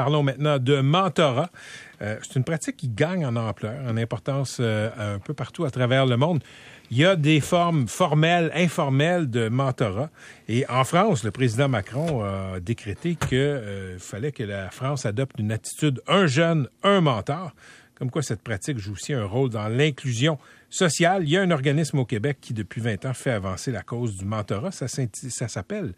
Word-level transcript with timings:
Parlons 0.00 0.22
maintenant 0.22 0.58
de 0.58 0.80
mentorat. 0.80 1.50
Euh, 2.00 2.16
c'est 2.22 2.36
une 2.36 2.44
pratique 2.44 2.78
qui 2.78 2.88
gagne 2.88 3.26
en 3.26 3.36
ampleur, 3.36 3.74
en 3.86 3.98
importance 3.98 4.56
euh, 4.58 4.88
un 4.96 5.18
peu 5.18 5.34
partout 5.34 5.66
à 5.66 5.70
travers 5.70 6.06
le 6.06 6.16
monde. 6.16 6.42
Il 6.90 6.96
y 6.96 7.04
a 7.04 7.16
des 7.16 7.40
formes 7.40 7.86
formelles, 7.86 8.50
informelles 8.54 9.28
de 9.28 9.50
mentorat. 9.50 10.08
Et 10.48 10.64
en 10.70 10.84
France, 10.84 11.22
le 11.22 11.30
président 11.30 11.68
Macron 11.68 12.24
a 12.24 12.60
décrété 12.60 13.14
qu'il 13.14 13.36
euh, 13.36 13.98
fallait 13.98 14.32
que 14.32 14.42
la 14.42 14.70
France 14.70 15.04
adopte 15.04 15.38
une 15.38 15.52
attitude 15.52 16.00
un 16.08 16.26
jeune, 16.26 16.66
un 16.82 17.02
mentor. 17.02 17.52
Comme 18.00 18.10
quoi 18.10 18.22
cette 18.22 18.40
pratique 18.40 18.78
joue 18.78 18.92
aussi 18.92 19.12
un 19.12 19.26
rôle 19.26 19.50
dans 19.50 19.68
l'inclusion 19.68 20.38
sociale. 20.70 21.24
Il 21.24 21.28
y 21.28 21.36
a 21.36 21.42
un 21.42 21.50
organisme 21.50 21.98
au 21.98 22.06
Québec 22.06 22.38
qui, 22.40 22.54
depuis 22.54 22.80
20 22.80 23.04
ans, 23.04 23.12
fait 23.12 23.30
avancer 23.30 23.70
la 23.70 23.82
cause 23.82 24.16
du 24.16 24.24
mentorat. 24.24 24.70
Ça, 24.70 24.86
ça 24.88 25.48
s'appelle 25.48 25.92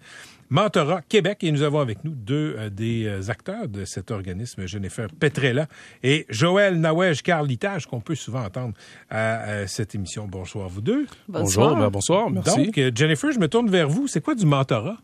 Mentorat 0.50 1.02
Québec. 1.02 1.44
Et 1.44 1.52
nous 1.52 1.62
avons 1.62 1.78
avec 1.78 2.02
nous 2.02 2.10
deux 2.10 2.56
euh, 2.58 2.70
des 2.70 3.06
euh, 3.06 3.30
acteurs 3.30 3.68
de 3.68 3.84
cet 3.84 4.10
organisme, 4.10 4.66
Jennifer 4.66 5.06
Petrella 5.20 5.68
et 6.02 6.26
Joël 6.28 6.80
Nawej 6.80 7.22
Carlitage, 7.22 7.86
qu'on 7.86 8.00
peut 8.00 8.16
souvent 8.16 8.42
entendre 8.42 8.74
à, 9.08 9.68
cette 9.68 9.94
émission. 9.94 10.26
Bonsoir, 10.26 10.68
vous 10.68 10.80
deux. 10.80 11.06
Bonsoir. 11.28 11.68
Bonjour, 11.68 11.84
ben, 11.84 11.90
bonsoir, 11.90 12.30
merci. 12.30 12.66
Donc, 12.66 12.78
euh, 12.78 12.90
Jennifer, 12.92 13.30
je 13.30 13.38
me 13.38 13.46
tourne 13.46 13.70
vers 13.70 13.88
vous. 13.88 14.08
C'est 14.08 14.20
quoi 14.20 14.34
du 14.34 14.44
mentorat? 14.44 14.98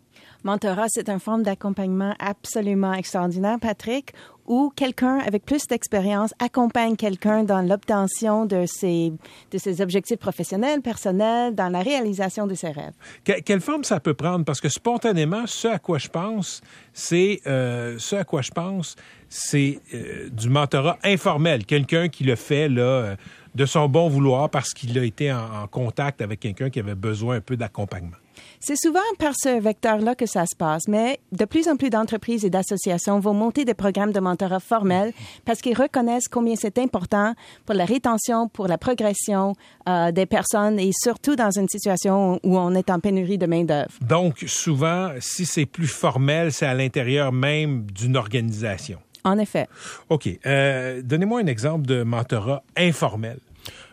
Mentorat, 0.45 0.87
c'est 0.89 1.09
une 1.09 1.19
forme 1.19 1.43
d'accompagnement 1.43 2.15
absolument 2.21 2.93
extraordinaire, 2.93 3.59
Patrick, 3.61 4.13
où 4.47 4.73
quelqu'un 4.75 5.19
avec 5.19 5.45
plus 5.45 5.67
d'expérience 5.67 6.33
accompagne 6.39 6.97
quelqu'un 6.97 7.45
dans 7.45 7.61
l'obtention 7.61 8.47
de 8.47 8.65
ses, 8.67 9.13
de 9.51 9.59
ses 9.59 9.81
objectifs 9.81 10.19
professionnels, 10.19 10.81
personnels, 10.81 11.55
dans 11.55 11.69
la 11.69 11.81
réalisation 11.81 12.47
de 12.47 12.55
ses 12.55 12.71
rêves. 12.71 12.95
quelle 13.25 13.61
forme 13.61 13.85
ça 13.85 14.01
peut 14.01 14.15
prendre? 14.15 14.45
Parce 14.45 14.61
que 14.61 14.69
spontanément, 14.69 15.47
ce 15.47 15.69
à 15.69 15.79
quoi 15.79 15.99
je 15.99 16.09
pense, 16.09 16.63
c'est 16.93 17.41
euh, 17.47 17.97
ce 17.99 18.17
à 18.17 18.25
quoi 18.25 18.41
je 18.41 18.51
pense, 18.51 18.97
c'est 19.29 19.81
euh, 19.93 20.31
du 20.31 20.49
mentorat 20.49 20.99
informel, 21.05 21.67
quelqu'un 21.67 22.09
qui 22.09 22.25
le 22.25 22.37
fait 22.37 22.69
là 22.69 22.83
euh, 22.83 23.17
de 23.55 23.67
son 23.67 23.89
bon 23.89 24.09
vouloir 24.09 24.49
parce 24.49 24.73
qu'il 24.73 24.97
a 24.99 25.05
été 25.05 25.33
en 25.33 25.67
contact 25.71 26.23
avec 26.23 26.41
quelqu'un 26.41 26.71
qui 26.71 26.79
avait 26.81 26.95
besoin 26.95 27.37
un 27.37 27.41
peu 27.41 27.57
d'accompagnement. 27.57 28.17
C'est 28.61 28.77
souvent 28.77 28.99
par 29.19 29.35
ce 29.37 29.61
vecteur-là 29.61 30.17
que 30.17 30.27
ça 30.27 30.45
se 30.45 30.57
passe, 30.57 30.89
mais 30.89 31.21
de 31.31 31.45
plus 31.45 31.69
en 31.69 31.77
plus 31.77 31.91
d'entreprises 31.91 32.45
et 32.45 32.51
d'associations 32.51 33.21
vont 33.21 33.35
monter 33.35 33.65
des 33.65 33.75
programmes 33.75 34.13
de 34.13 34.19
mentorat 34.19 34.59
formels 34.59 35.13
parce 35.45 35.61
qu'ils 35.61 35.77
reconnaissent 35.77 36.29
combien 36.29 36.57
c'est 36.57 36.79
important 36.79 37.35
pour 37.67 37.77
la 37.77 37.85
rétention, 37.85 38.49
pour 38.49 38.67
la 38.67 38.77
progression 38.77 39.55
euh, 39.89 40.11
des 40.11 40.27
personnes 40.27 40.81
et 40.81 40.91
surtout 40.93 41.37
dans 41.37 41.51
une 41.51 41.69
situation 41.69 42.41
où 42.43 42.59
on 42.59 42.75
est 42.75 42.91
en 42.91 42.99
pénurie 42.99 43.39
de 43.39 43.47
main-d'œuvre. 43.47 43.93
Donc, 44.01 44.45
souvent, 44.47 45.13
si 45.21 45.47
c'est 45.47 45.67
plus 45.67 45.87
formel, 45.87 46.53
c'est 46.53 46.67
à 46.67 46.75
l'intérieur 46.75 47.33
même 47.33 47.87
d'une 47.93 48.17
organisation. 48.17 48.99
En 49.25 49.39
effet. 49.39 49.69
OK. 50.09 50.29
Euh, 50.47 51.01
donnez-moi 51.05 51.41
un 51.41 51.47
exemple 51.47 51.87
de 51.87 52.03
mentorat 52.03 52.63
informel. 52.77 53.39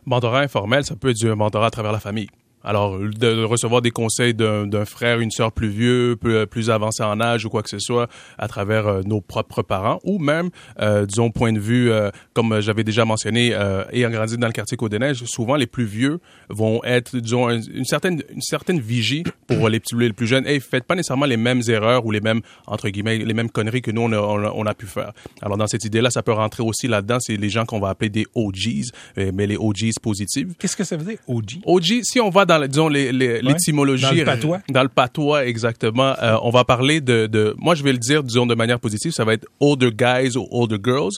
Mentorat 0.06 0.40
informel, 0.40 0.86
ça 0.86 0.96
peut 0.96 1.10
être 1.10 1.18
du 1.18 1.28
mentorat 1.28 1.68
à 1.68 1.72
travers 1.72 1.92
la 1.92 2.00
famille. 2.00 2.30
Alors, 2.66 2.98
de, 2.98 3.44
recevoir 3.44 3.82
des 3.84 3.92
conseils 3.92 4.34
d'un 4.34 4.86
frère, 4.86 5.20
une 5.20 5.30
sœur 5.30 5.52
plus 5.52 5.70
vieux, 5.70 6.18
plus, 6.20 6.48
plus, 6.48 6.72
avancé 6.72 7.04
en 7.04 7.22
âge 7.22 7.46
ou 7.46 7.50
quoi 7.50 7.62
que 7.62 7.70
ce 7.70 7.78
soit 7.78 8.10
à 8.40 8.48
travers 8.48 8.88
euh, 8.88 9.02
nos 9.06 9.22
propres 9.22 9.62
parents 9.62 10.00
ou 10.04 10.18
même, 10.18 10.50
euh, 10.82 11.06
disons, 11.06 11.30
point 11.30 11.54
de 11.54 11.60
vue, 11.60 11.92
euh, 11.92 12.10
comme 12.34 12.60
j'avais 12.62 12.84
déjà 12.84 13.06
mentionné, 13.06 13.56
ayant 13.92 14.10
grandi 14.10 14.38
dans 14.38 14.48
le 14.48 14.54
quartier 14.54 14.78
Côte-des-Neiges, 14.78 15.24
souvent 15.26 15.56
les 15.56 15.68
plus 15.68 15.86
vieux 15.86 16.20
vont 16.50 16.84
être, 16.84 17.18
disons, 17.18 17.50
une 17.50 17.86
certaine, 17.86 18.24
une 18.34 18.42
certaine 18.42 18.80
vigie 18.80 19.24
pour 19.48 19.70
les, 19.70 19.80
petits, 19.80 19.96
les 19.96 20.14
plus 20.14 20.28
jeunes. 20.28 20.48
Hey, 20.48 20.60
faites 20.60 20.86
pas 20.86 20.96
nécessairement 20.96 21.28
les 21.28 21.38
mêmes 21.38 21.62
erreurs 21.68 22.06
ou 22.06 22.12
les 22.12 22.22
mêmes, 22.22 22.42
entre 22.66 22.90
guillemets, 22.90 23.20
les 23.20 23.34
mêmes 23.34 23.52
conneries 23.52 23.84
que 23.84 23.92
nous, 23.92 24.02
on 24.02 24.12
a, 24.12 24.18
on 24.18 24.66
a, 24.66 24.74
pu 24.74 24.88
faire. 24.88 25.14
Alors, 25.42 25.58
dans 25.58 25.68
cette 25.68 25.86
idée-là, 25.86 26.10
ça 26.10 26.24
peut 26.24 26.34
rentrer 26.34 26.64
aussi 26.64 26.88
là-dedans, 26.88 27.18
c'est 27.20 27.38
les 27.38 27.50
gens 27.50 27.66
qu'on 27.66 27.80
va 27.80 27.90
appeler 27.90 28.10
des 28.10 28.26
OGs, 28.34 28.90
mais 29.34 29.46
les 29.46 29.58
OGs 29.58 29.92
positives. 30.02 30.54
Qu'est-ce 30.58 30.76
que 30.76 30.84
ça 30.84 30.98
veut 30.98 31.06
dire, 31.06 31.20
OG? 31.28 31.60
OG, 31.66 32.02
si 32.04 32.20
on 32.20 32.30
va 32.30 32.46
dans 32.46 32.55
dans 32.60 32.68
disons 32.68 32.90
l'étymologie 32.90 34.04
dans 34.04 34.12
le 34.12 34.26
patois. 34.26 34.60
dans 34.70 34.84
le 34.84 34.90
patois 34.90 35.46
exactement. 35.46 36.14
Euh, 36.22 36.38
on 36.42 36.50
va 36.50 36.64
parler 36.64 37.02
de, 37.02 37.28
de 37.28 37.56
moi 37.58 37.76
je 37.76 37.84
vais 37.84 37.92
le 37.92 37.98
dire 37.98 38.24
disons 38.24 38.46
de 38.46 38.56
manière 38.56 38.80
positive 38.80 39.12
ça 39.12 39.24
va 39.26 39.34
être 39.34 39.46
older 39.60 39.92
guys 39.92 40.38
ou 40.38 40.48
older 40.52 40.78
girls. 40.84 41.12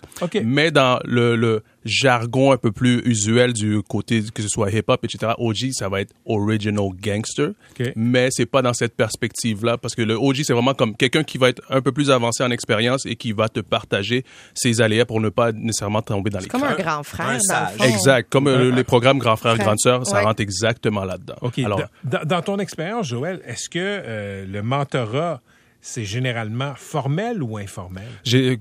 Mais 0.44 0.72
dans 0.72 1.00
le, 1.06 1.36
le 1.36 1.64
jargon 1.88 2.52
un 2.52 2.58
peu 2.58 2.72
plus 2.72 3.02
usuel 3.06 3.54
du 3.54 3.82
côté 3.84 4.22
que 4.34 4.42
ce 4.42 4.50
soit 4.50 4.72
hip-hop, 4.72 5.04
etc. 5.04 5.34
OG, 5.38 5.72
ça 5.72 5.90
va 5.90 6.02
être 6.02 6.14
original 6.26 6.90
gangster. 7.02 7.52
Mais 7.96 8.30
c'est 8.32 8.46
pas 8.46 8.62
dans 8.62 8.74
cette 8.74 8.96
perspective-là 8.96 9.78
parce 9.78 9.96
que 9.96 10.02
le 10.02 10.16
OG, 10.16 10.44
c'est 10.44 10.54
vraiment 10.54 10.74
comme 10.74 10.96
quelqu'un 10.96 11.24
qui 11.24 11.38
va 11.38 11.50
être 11.50 11.62
un 11.70 11.82
peu 11.82 11.92
plus 11.92 12.12
avancé 12.12 12.44
en 12.44 12.52
expérience 12.52 13.06
et 13.06 13.16
qui 13.16 13.32
va 13.32 13.50
te 13.50 13.60
partager 13.60 14.24
ses 14.54 14.82
aléas 14.82 15.06
pour 15.06 15.22
ne 15.22 15.30
pas 15.30 15.52
nécessairement 15.52 16.02
tomber 16.02 16.30
dans 16.30 16.40
les 16.40 16.48
comme 16.48 16.64
un 16.64 16.76
grand 16.76 17.04
frère. 17.04 17.40
Exact. 17.82 18.30
Comme 18.30 18.48
euh, 18.48 18.72
les 18.72 18.84
programmes 18.84 19.20
grand 19.20 19.36
frère, 19.36 19.58
grande 19.58 19.80
sœur, 19.80 20.06
ça 20.06 20.22
rentre 20.22 20.42
exactement 20.42 21.04
là-dedans. 21.04 21.36
Alors, 21.64 21.82
dans, 22.04 22.42
ton 22.42 22.58
expérience, 22.60 23.08
Joël, 23.08 23.42
est-ce 23.46 23.70
que 23.70 23.80
euh, 23.80 24.46
le 24.46 24.62
mentorat 24.62 25.42
c'est 25.88 26.04
généralement 26.04 26.74
formel 26.76 27.42
ou 27.42 27.58
informel? 27.58 28.08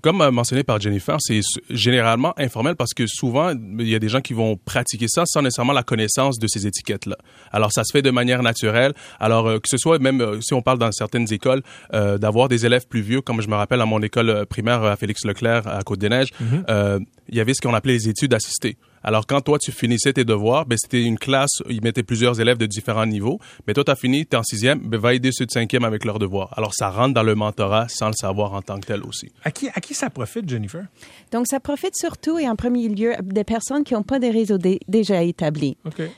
Comme 0.00 0.19
mentionné 0.31 0.62
par 0.62 0.81
Jennifer, 0.81 1.16
c'est 1.20 1.41
généralement 1.70 2.32
informel 2.38 2.76
parce 2.76 2.94
que 2.94 3.06
souvent, 3.06 3.50
il 3.50 3.88
y 3.88 3.94
a 3.94 3.98
des 3.98 4.09
gens 4.09 4.20
qui 4.20 4.32
vont 4.32 4.56
pratiquer 4.56 5.06
ça 5.09 5.25
sans 5.26 5.42
nécessairement 5.42 5.72
la 5.72 5.82
connaissance 5.82 6.38
de 6.38 6.47
ces 6.47 6.66
étiquettes-là. 6.66 7.16
Alors, 7.50 7.72
ça 7.72 7.82
se 7.84 7.91
fait 7.92 8.03
de 8.03 8.10
manière 8.10 8.42
naturelle. 8.42 8.94
Alors, 9.19 9.48
euh, 9.48 9.59
que 9.59 9.69
ce 9.69 9.76
soit 9.76 9.98
même, 9.98 10.20
euh, 10.20 10.41
si 10.41 10.54
on 10.54 10.62
parle 10.62 10.78
dans 10.78 10.92
certaines 10.92 11.32
écoles, 11.32 11.62
euh, 11.94 12.16
d'avoir 12.16 12.48
des 12.48 12.65
élèves 12.65 12.86
plus 12.86 13.00
vieux, 13.00 13.20
comme 13.22 13.41
je 13.42 13.48
me 13.48 13.56
rappelle 13.56 13.81
à 13.81 13.86
mon 13.86 14.00
école 14.03 14.47
primaire 14.47 14.84
à 14.84 14.97
Félix 14.97 15.25
Leclerc 15.25 15.66
à 15.66 15.82
Côte-des-Neiges, 15.82 16.32
mm-hmm. 16.41 17.04
il 17.28 17.34
y 17.34 17.41
avait 17.41 17.54
ce 17.54 17.60
qu'on 17.60 17.75
appelait 17.75 17.94
les 17.94 18.09
études 18.09 18.34
assistées. 18.34 18.76
Alors, 19.09 19.25
quand 19.25 19.41
toi, 19.41 19.56
tu 19.61 19.71
finissais 19.71 20.12
tes 20.12 20.25
devoirs, 20.25 20.67
ben, 20.67 20.77
c'était 20.77 21.05
une 21.05 21.17
classe, 21.17 21.62
ils 21.69 21.81
mettaient 21.81 22.03
plusieurs 22.03 22.41
élèves 22.41 22.59
de 22.59 22.67
différents 22.67 23.06
niveaux. 23.06 23.39
Mais 23.65 23.72
toi, 23.72 23.84
tu 23.84 23.93
as 23.93 23.94
fini, 23.94 24.27
tu 24.27 24.34
es 24.34 24.37
en 24.37 24.43
sixième, 24.43 24.81
ben, 24.81 24.99
va 24.99 25.15
aider 25.15 25.31
ceux 25.31 25.47
de 25.47 25.53
cinquième 25.53 25.84
avec 25.84 26.05
leurs 26.05 26.19
devoirs. 26.19 26.53
Alors, 26.56 26.75
ça 26.75 26.91
rentre 26.91 27.15
dans 27.15 27.22
le 27.22 27.37
mentorat 27.37 27.87
sans 27.89 28.09
le 28.09 28.15
savoir 28.15 28.53
en 28.55 28.62
tant 28.62 28.81
que 28.81 28.87
tel 28.87 29.05
aussi. 29.05 29.31
À 29.45 29.53
qui, 29.53 29.69
à 29.69 29.81
qui 29.81 29.95
ça 29.95 30.11
profite, 30.11 30.49
Jennifer? 30.49 30.87
Donc, 31.31 31.47
ça 31.47 31.61
profite 31.61 31.95
surtout 31.95 32.41
et 32.41 32.49
en 32.49 32.56
premier 32.56 32.89
lieu 32.89 33.15
des 33.22 33.45
personnes 33.45 33.84
qui 33.84 33.95
n'ont 33.95 34.03
pas 34.03 34.19
des 34.19 34.31
réseaux 34.31 34.59
déjà 34.59 35.22
établis. 35.22 35.77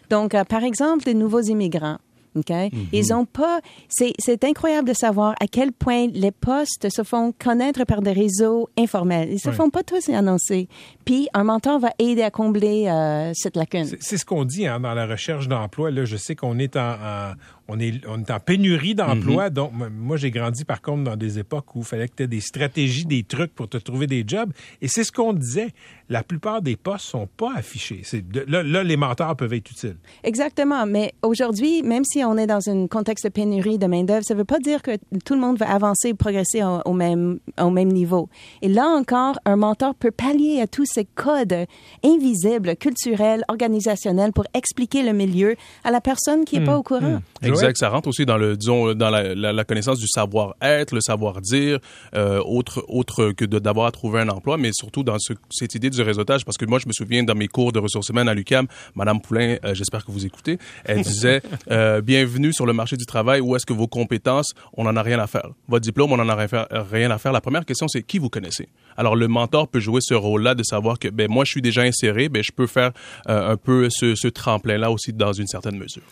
Donc, 0.09 0.35
euh, 0.35 0.45
par 0.45 0.65
exemple, 0.65 1.05
des 1.05 1.13
nouveaux 1.13 1.43
immigrants. 1.43 1.99
Okay? 2.39 2.71
Mhm. 2.73 2.87
Ils 2.93 3.13
ont 3.13 3.25
pas. 3.25 3.61
C'est 3.89 4.45
incroyable 4.45 4.89
de 4.89 4.95
savoir 4.95 5.35
à 5.41 5.47
quel 5.47 5.73
point 5.73 6.07
les 6.13 6.31
postes 6.31 6.89
se 6.91 7.03
font 7.03 7.33
connaître 7.39 7.85
par 7.85 8.03
des 8.03 8.13
réseaux 8.13 8.69
informels. 8.79 9.31
Ils 9.33 9.41
se 9.41 9.51
font 9.51 9.71
pas 9.71 9.83
tous 9.83 10.09
annoncer. 10.09 10.69
Puis 11.05 11.29
un 11.35 11.45
mentor 11.45 11.79
va 11.79 11.91
aider 11.99 12.23
à 12.23 12.31
combler 12.31 12.89
euh, 12.89 13.33
cette 13.35 13.57
lacune. 13.57 13.87
C'est 14.01 14.19
ce 14.19 14.25
qu'on 14.25 14.45
dit 14.45 14.67
hein, 14.67 14.81
dans 14.81 14.95
la 14.95 15.07
recherche 15.07 15.49
d'emploi. 15.49 15.91
Là, 15.91 16.05
je 16.05 16.17
sais 16.17 16.35
qu'on 16.35 16.59
est 16.59 16.77
en, 16.77 17.33
on 17.69 17.79
est, 17.79 18.01
on 18.09 18.19
est 18.19 18.31
en 18.31 18.41
pénurie 18.41 18.95
d'emplois. 18.95 19.49
Mhm. 19.49 19.55
Donc, 19.55 19.73
moi, 19.91 20.17
j'ai 20.17 20.31
grandi 20.31 20.65
par 20.65 20.81
contre 20.81 21.05
dans 21.05 21.17
des 21.17 21.39
époques 21.39 21.75
où 21.77 21.81
il 21.81 21.85
fallait 21.85 22.09
que 22.09 22.15
tu 22.17 22.23
aies 22.23 22.29
des 22.29 22.41
stratégies, 22.41 23.05
des 23.05 23.23
trucs 23.23 23.55
pour 23.55 23.69
te 23.69 23.77
trouver 23.77 24.07
des 24.07 24.25
jobs. 24.27 24.51
Et 24.81 24.89
c'est 24.89 25.05
ce 25.05 25.13
qu'on 25.13 25.35
disait. 25.35 25.69
La 26.11 26.23
plupart 26.23 26.63
des 26.63 26.77
postes 26.77 27.05
sont 27.05 27.27
pas 27.27 27.53
affichés. 27.55 28.01
là, 28.47 28.63
là, 28.63 28.83
les 28.83 28.97
mentors 28.97 29.37
peuvent 29.37 29.53
être 29.53 29.71
utiles. 29.71 29.97
Exactement. 30.25 30.87
Mais 30.87 31.13
aujourd'hui, 31.21 31.83
même 31.83 32.05
si 32.05 32.25
on 32.25 32.39
est 32.39 32.47
dans 32.47 32.67
un 32.71 32.87
contexte 32.87 33.27
de 33.27 33.31
pénurie 33.31 33.77
de 33.77 33.87
main-d'œuvre, 33.87 34.25
ça 34.25 34.35
veut 34.35 34.47
pas 34.47 34.59
dire 34.59 34.81
que 34.81 34.93
tout 35.27 35.35
le 35.35 35.41
monde 35.41 35.59
va 35.59 35.71
avancer 35.71 36.09
et 36.09 36.15
progresser 36.15 36.63
au, 36.87 36.93
même, 36.95 37.41
au 37.61 37.69
même 37.69 37.93
niveau. 37.93 38.31
Et 38.63 38.69
là 38.69 38.87
encore, 38.87 39.39
un 39.45 39.57
mentor 39.57 39.95
peut 39.95 40.11
pallier 40.11 40.63
à 40.63 40.67
tous 40.67 40.87
ces 40.87 41.05
codes 41.05 41.67
invisibles, 42.03 42.77
culturels, 42.77 43.45
organisationnels 43.49 44.33
pour 44.33 44.45
expliquer 44.55 45.03
le 45.03 45.13
milieu 45.13 45.57
à 45.85 45.91
la 45.91 46.01
personne 46.01 46.47
qui 46.47 46.59
n'est 46.59 46.65
pas 46.65 46.77
hmm. 46.77 46.81
au 46.81 46.83
courant. 46.83 47.21
Hmm. 47.43 47.55
Exact. 47.59 47.77
Ça 47.77 47.89
rentre 47.89 48.09
aussi 48.09 48.27
dans 48.27 48.37
le, 48.37 48.57
disons, 48.57 48.95
dans 48.95 49.11
la, 49.11 49.35
la, 49.35 49.65
connaissance 49.65 49.99
du 49.99 50.09
savoir-être, 50.09 50.95
le 50.95 51.01
savoir-dire, 51.01 51.79
euh, 52.15 52.41
autre, 52.45 52.85
autre 52.89 53.33
que 53.33 53.45
d'avoir 53.45 53.87
à 53.87 53.91
trouver 53.91 54.21
un 54.21 54.29
emploi, 54.29 54.57
mais 54.57 54.71
surtout 54.73 55.03
dans 55.03 55.19
ce, 55.19 55.35
cette 55.51 55.75
idée 55.75 55.91
du 55.91 56.03
réseautage. 56.03 56.45
Parce 56.45 56.57
que 56.57 56.65
moi, 56.65 56.79
je 56.79 56.87
me 56.87 56.93
souviens 56.93 57.23
dans 57.23 57.35
mes 57.35 57.49
cours 57.49 57.73
de 57.73 57.79
ressources 57.79 58.09
humaines 58.09 58.29
à 58.29 58.35
l'UCAM, 58.35 58.67
Madame 58.95 59.21
Poulain, 59.21 59.57
euh, 59.65 59.75
j'espère 59.75 60.05
que 60.05 60.13
vous 60.13 60.27
écoutez, 60.27 60.59
elle 60.85 61.03
disait 61.03 61.43
euh, 61.71 62.01
bienvenue 62.01 62.53
sur 62.53 62.67
le 62.67 62.73
marché 62.73 62.97
du 62.97 63.07
travail. 63.07 63.41
Où 63.41 63.57
est-ce 63.57 63.67
que 63.67 63.73
vos 63.73 63.89
compétences, 63.89 64.55
on 64.77 64.85
n'en 64.85 64.97
a 64.97 65.03
rien 65.03 65.19
à 65.19 65.27
faire? 65.27 65.51
Votre 65.69 65.83
diplôme, 65.83 66.13
on 66.13 66.17
n'en 66.17 66.29
a 66.29 66.35
rien 66.35 67.11
à 67.11 67.19
faire. 67.19 67.33
La 67.33 67.41
première 67.41 67.65
question, 67.65 67.89
c'est 67.89 68.03
qui 68.03 68.19
vous 68.19 68.31
connaissez? 68.31 68.69
Alors, 68.97 69.17
le 69.17 69.29
mentor 69.29 69.69
peut 69.69 69.81
jouer 69.81 70.01
ce 70.01 70.15
rôle-là 70.15 70.55
de 70.55 70.63
savoir 70.63 70.99
que, 70.99 71.09
ben 71.09 71.29
moi, 71.31 71.45
je 71.45 71.53
suis 71.53 71.63
déjà 71.63 71.83
inséré, 71.83 72.29
ben 72.29 72.43
je 72.43 72.53
peux 72.53 72.67
faire 72.67 72.93
euh, 73.29 73.53
un 73.53 73.57
peu 73.57 73.89
ce, 73.91 74.15
ce 74.15 74.29
tremplin-là 74.29 74.91
aussi 74.91 75.13
dans 75.13 75.33
une 75.33 75.47
certaine 75.47 75.77
mesure. 75.77 76.03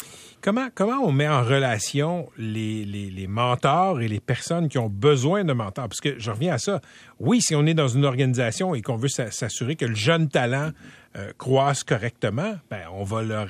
Comment, 0.41 0.71
on 1.03 1.12
met 1.12 1.29
en 1.29 1.43
relation 1.43 2.29
les, 2.38 3.27
mentors 3.29 4.00
et 4.00 4.09
les 4.09 4.21
personnes 4.21 4.69
qui 4.69 4.79
ont 4.79 4.88
besoin 4.88 5.44
de 5.44 5.53
mentors? 5.53 5.88
Parce 5.88 6.00
que 6.00 6.19
je 6.19 6.31
reviens 6.31 6.55
à 6.55 6.59
ça. 6.59 6.81
Oui, 7.19 7.41
si 7.41 7.55
on 7.56 7.67
est 7.67 7.75
dans 7.75 7.88
une 7.88 8.05
organisation 8.05 8.75
et 8.75 8.83
qu'on 8.83 8.97
veut 8.97 9.09
s'assurer 9.09 9.77
que 9.77 9.87
le 9.87 9.94
jeune 9.94 10.29
talent 10.29 10.71
euh, 11.17 11.33
croisse 11.37 11.83
correctement, 11.83 12.55
ben, 12.71 12.83
on 12.93 13.03
va 13.03 13.23
leur, 13.23 13.49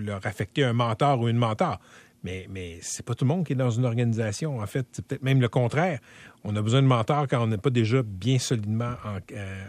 leur 0.00 0.26
affecter 0.26 0.64
un 0.64 0.72
mentor 0.72 1.20
ou 1.20 1.28
une 1.28 1.36
mentor. 1.36 1.78
Mais, 2.24 2.46
mais 2.50 2.78
c'est 2.80 3.04
pas 3.04 3.14
tout 3.14 3.26
le 3.26 3.28
monde 3.28 3.46
qui 3.46 3.52
est 3.52 3.56
dans 3.56 3.70
une 3.70 3.84
organisation. 3.84 4.58
En 4.58 4.66
fait, 4.66 4.86
c'est 4.92 5.06
peut-être 5.06 5.22
même 5.22 5.40
le 5.40 5.48
contraire. 5.48 6.00
On 6.44 6.54
a 6.56 6.62
besoin 6.62 6.82
de 6.82 6.86
mentors 6.86 7.26
quand 7.28 7.42
on 7.42 7.46
n'est 7.46 7.58
pas 7.58 7.70
déjà 7.70 8.02
bien 8.02 8.38
solidement 8.38 8.94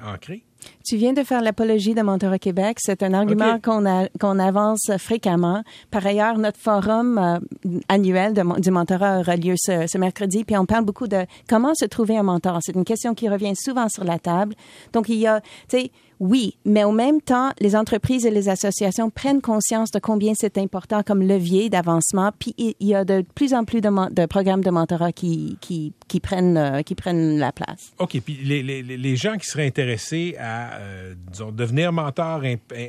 ancré? 0.06 0.44
Tu 0.84 0.98
viens 0.98 1.14
de 1.14 1.24
faire 1.24 1.42
l'apologie 1.42 1.94
de 1.94 2.02
Mentorat 2.02 2.40
Québec. 2.40 2.78
C'est 2.80 3.04
un 3.04 3.14
argument 3.14 3.60
qu'on 3.60 3.84
qu'on 4.20 4.40
avance 4.40 4.92
fréquemment. 4.98 5.64
Par 5.92 6.06
ailleurs, 6.06 6.38
notre 6.38 6.60
forum 6.60 7.18
euh, 7.18 7.80
annuel 7.88 8.34
de, 8.34 8.60
du 8.60 8.72
mentorat 8.72 9.20
aura 9.20 9.36
lieu 9.36 9.56
ce, 9.58 9.86
ce, 9.88 9.98
mercredi. 9.98 10.44
Puis 10.44 10.58
on 10.58 10.66
parle 10.66 10.86
beaucoup 10.86 11.08
de 11.08 11.26
comment 11.48 11.74
se 11.76 11.86
trouver 11.86 12.18
un 12.18 12.24
mentor. 12.24 12.60
C'est 12.62 12.76
une 12.76 12.84
question 12.84 13.14
qui 13.14 13.30
revient 13.30 13.56
souvent 13.56 13.90
sur 13.90 14.04
la 14.04 14.20
table. 14.20 14.56
Donc 14.94 15.10
il 15.10 15.18
y 15.18 15.28
a, 15.28 15.42
tu 15.42 15.80
sais, 15.80 15.92
oui, 16.20 16.58
mais 16.64 16.84
au 16.84 16.92
même 16.92 17.20
temps, 17.22 17.52
les 17.60 17.76
entreprises 17.76 18.26
et 18.26 18.32
les 18.32 18.48
associations 18.48 19.10
prennent 19.10 19.42
conscience 19.42 19.92
de 19.92 20.00
combien 20.00 20.34
c'est 20.36 20.58
important 20.58 21.04
comme 21.04 21.22
levier 21.22 21.70
d'avancement. 21.70 22.32
Puis 22.40 22.56
il 22.58 22.76
y 22.80 22.96
a 22.96 23.04
de 23.04 23.26
plus 23.36 23.54
en 23.54 23.66
plus 23.66 23.82
de, 23.82 24.14
de 24.14 24.26
programmes 24.26 24.64
de 24.64 24.70
mentorat 24.70 25.12
qui, 25.12 25.58
qui, 25.60 25.94
qui 26.08 26.20
prennent, 26.20 26.58
euh, 26.58 26.82
qui 26.82 26.96
prennent 26.96 27.38
la 27.38 27.52
place. 27.52 27.94
OK. 28.00 28.20
Puis 28.22 28.40
les, 28.44 28.62
les, 28.62 28.84
les 28.84 29.16
gens 29.16 29.38
qui 29.38 29.48
seraient 29.48 29.66
intéressés 29.66 30.36
à, 30.40 30.76
euh, 30.76 31.14
disons, 31.32 31.52
devenir 31.52 31.92
mentor, 31.92 32.44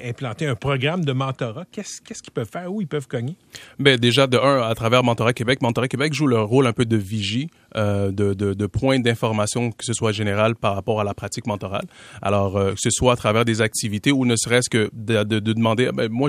implanter 0.04 0.46
un 0.46 0.54
programme 0.54 1.04
de 1.04 1.12
mentorat, 1.12 1.64
qu'est-ce 1.72 2.00
qu'ils 2.00 2.32
peuvent 2.32 2.50
faire? 2.50 2.72
Où 2.72 2.80
ils 2.80 2.86
peuvent 2.86 3.08
cogner? 3.08 3.36
Bien, 3.78 3.96
déjà, 3.96 4.26
de 4.26 4.36
un, 4.36 4.62
à 4.62 4.74
travers 4.74 5.02
Mentorat 5.02 5.32
Québec, 5.32 5.62
Mentorat 5.62 5.88
Québec 5.88 6.12
joue 6.12 6.26
le 6.26 6.40
rôle 6.40 6.66
un 6.66 6.72
peu 6.72 6.84
de 6.84 6.96
vigie, 6.96 7.48
euh, 7.76 8.10
de, 8.10 8.34
de, 8.34 8.54
de, 8.54 8.66
point 8.66 8.98
d'information, 8.98 9.70
que 9.70 9.84
ce 9.84 9.92
soit 9.92 10.12
général 10.12 10.54
par 10.54 10.74
rapport 10.74 11.00
à 11.00 11.04
la 11.04 11.14
pratique 11.14 11.46
mentorale. 11.46 11.86
Alors, 12.22 12.54
que 12.54 12.74
ce 12.76 12.90
soit 12.90 13.12
à 13.12 13.16
travers 13.16 13.44
des 13.44 13.60
activités 13.60 14.12
ou 14.12 14.24
ne 14.24 14.36
serait-ce 14.36 14.68
que 14.70 14.90
de, 14.92 15.22
de, 15.24 15.38
demander, 15.40 15.90
ben, 15.92 16.10
moi, 16.10 16.28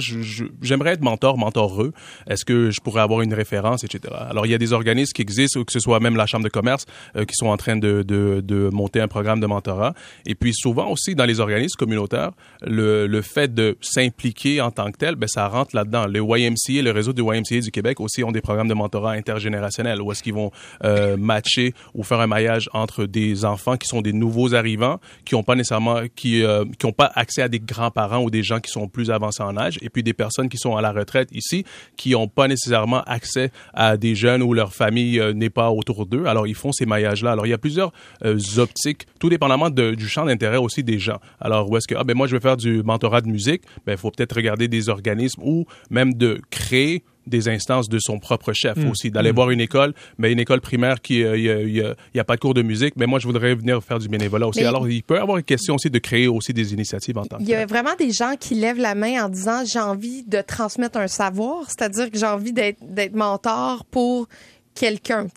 j'aimerais 0.61 0.93
être 0.93 1.01
mentor, 1.01 1.37
mentoreux. 1.37 1.93
Est-ce 2.27 2.45
que 2.45 2.69
je 2.71 2.79
pourrais 2.81 3.01
avoir 3.01 3.21
une 3.21 3.33
référence, 3.33 3.83
etc. 3.83 4.13
Alors, 4.29 4.45
il 4.45 4.51
y 4.51 4.55
a 4.55 4.57
des 4.57 4.73
organismes 4.73 5.13
qui 5.13 5.21
existent, 5.21 5.59
ou 5.59 5.65
que 5.65 5.73
ce 5.73 5.79
soit 5.79 5.99
même 5.99 6.15
la 6.15 6.25
Chambre 6.25 6.43
de 6.43 6.49
commerce, 6.49 6.85
euh, 7.15 7.25
qui 7.25 7.35
sont 7.35 7.47
en 7.47 7.57
train 7.57 7.77
de, 7.77 8.03
de, 8.03 8.69
monter 8.71 8.99
un 8.99 9.07
programme 9.07 9.39
de 9.39 9.47
mentorat. 9.47 9.93
Et 10.25 10.35
puis, 10.35 10.53
souvent 10.53 10.89
aussi, 10.89 11.15
dans 11.15 11.25
les 11.25 11.39
organismes 11.39 11.77
communautaires, 11.77 12.31
le, 12.61 13.07
le 13.07 13.21
fait 13.21 13.53
de 13.53 13.77
s'impliquer 13.81 14.61
en 14.61 14.71
tant 14.71 14.91
que 14.91 14.97
tel, 14.97 15.15
ben, 15.15 15.27
ça 15.27 15.47
rentre 15.47 15.75
là-dedans. 15.75 16.05
Le 16.07 16.19
YMCA, 16.19 16.81
le 16.81 16.91
réseau 16.91 17.13
du 17.13 17.21
YMCA 17.21 17.59
du 17.61 17.71
Québec 17.71 17.99
aussi 17.99 18.23
ont 18.23 18.31
des 18.31 18.41
programmes 18.41 18.67
de 18.67 18.73
mentorat 18.73 19.13
intergénérationnel 19.13 20.01
où 20.01 20.11
est-ce 20.11 20.23
qu'ils 20.23 20.33
vont 20.33 20.51
euh, 20.83 21.17
matcher 21.37 21.73
ou 21.93 22.03
faire 22.03 22.19
un 22.19 22.27
maillage 22.27 22.69
entre 22.73 23.05
des 23.05 23.45
enfants 23.45 23.77
qui 23.77 23.87
sont 23.87 24.01
des 24.01 24.13
nouveaux 24.13 24.55
arrivants, 24.55 24.99
qui 25.25 25.35
n'ont 25.35 25.43
pas 25.43 25.55
nécessairement, 25.55 26.01
qui, 26.15 26.43
euh, 26.43 26.65
qui 26.79 26.91
pas 26.91 27.11
accès 27.15 27.41
à 27.41 27.49
des 27.49 27.59
grands-parents 27.59 28.23
ou 28.23 28.29
des 28.29 28.43
gens 28.43 28.59
qui 28.59 28.71
sont 28.71 28.87
plus 28.87 29.11
avancés 29.11 29.43
en 29.43 29.55
âge, 29.57 29.77
et 29.81 29.89
puis 29.89 30.03
des 30.03 30.13
personnes 30.13 30.49
qui 30.49 30.57
sont 30.57 30.75
à 30.75 30.81
la 30.81 30.91
retraite 30.91 31.29
ici, 31.31 31.63
qui 31.95 32.11
n'ont 32.11 32.27
pas 32.27 32.47
nécessairement 32.47 33.03
accès 33.03 33.51
à 33.73 33.97
des 33.97 34.15
jeunes 34.15 34.41
où 34.41 34.53
leur 34.53 34.73
famille 34.73 35.19
euh, 35.19 35.33
n'est 35.33 35.49
pas 35.49 35.69
autour 35.69 36.05
d'eux. 36.05 36.25
Alors, 36.25 36.47
ils 36.47 36.55
font 36.55 36.71
ces 36.71 36.85
maillages-là. 36.85 37.31
Alors, 37.33 37.45
il 37.45 37.49
y 37.49 37.53
a 37.53 37.57
plusieurs 37.57 37.91
euh, 38.25 38.37
optiques, 38.57 39.05
tout 39.19 39.29
dépendamment 39.29 39.69
de, 39.69 39.93
du 39.93 40.07
champ 40.07 40.25
d'intérêt 40.25 40.57
aussi 40.57 40.83
des 40.83 40.99
gens. 40.99 41.19
Alors, 41.39 41.69
où 41.69 41.77
est-ce 41.77 41.87
que, 41.87 41.95
ah 41.95 42.03
ben 42.03 42.15
moi, 42.15 42.27
je 42.27 42.35
vais 42.35 42.41
faire 42.41 42.57
du 42.57 42.81
mentorat 42.83 43.21
de 43.21 43.27
musique, 43.27 43.63
ben 43.85 43.93
il 43.93 43.97
faut 43.97 44.11
peut-être 44.11 44.35
regarder 44.35 44.67
des 44.67 44.89
organismes 44.89 45.41
ou 45.43 45.65
même 45.89 46.13
de 46.13 46.41
créer 46.49 47.03
des 47.27 47.49
instances 47.49 47.89
de 47.89 47.99
son 47.99 48.19
propre 48.19 48.53
chef 48.53 48.77
mm. 48.77 48.89
aussi, 48.89 49.11
d'aller 49.11 49.31
mm. 49.31 49.35
voir 49.35 49.49
une 49.51 49.61
école, 49.61 49.93
mais 50.17 50.31
une 50.31 50.39
école 50.39 50.61
primaire 50.61 51.01
qui 51.01 51.19
il 51.19 51.25
euh, 51.25 51.93
y, 52.13 52.19
a, 52.19 52.23
pas 52.23 52.35
de 52.35 52.39
cours 52.39 52.53
de 52.53 52.61
musique, 52.61 52.95
mais 52.97 53.05
moi 53.05 53.19
je 53.19 53.27
voudrais 53.27 53.55
venir 53.55 53.83
faire 53.83 53.99
du 53.99 54.07
bénévolat 54.07 54.47
aussi. 54.47 54.63
Alors 54.63 54.87
il 54.87 55.03
peut 55.03 55.15
y 55.15 55.19
avoir 55.19 55.37
une 55.37 55.43
question 55.43 55.75
aussi 55.75 55.89
de 55.89 55.99
créer 55.99 56.27
aussi 56.27 56.53
des 56.53 56.73
initiatives 56.73 57.17
en 57.17 57.25
tant 57.25 57.37
que 57.37 57.43
Il 57.43 57.49
y 57.49 57.55
a 57.55 57.65
vraiment 57.65 57.95
des 57.97 58.11
gens 58.11 58.35
qui 58.39 58.55
lèvent 58.55 58.79
la 58.79 58.95
main 58.95 59.25
en 59.25 59.29
disant 59.29 59.63
j'ai 59.65 59.79
envie 59.79 60.23
de 60.23 60.41
transmettre 60.41 60.97
un 60.97 61.07
savoir, 61.07 61.65
c'est-à-dire 61.67 62.09
que 62.11 62.17
j'ai 62.17 62.25
envie 62.25 62.53
d'être 62.53 63.15
mentor 63.15 63.85
pour 63.85 64.27
quelqu'un. 64.75 65.27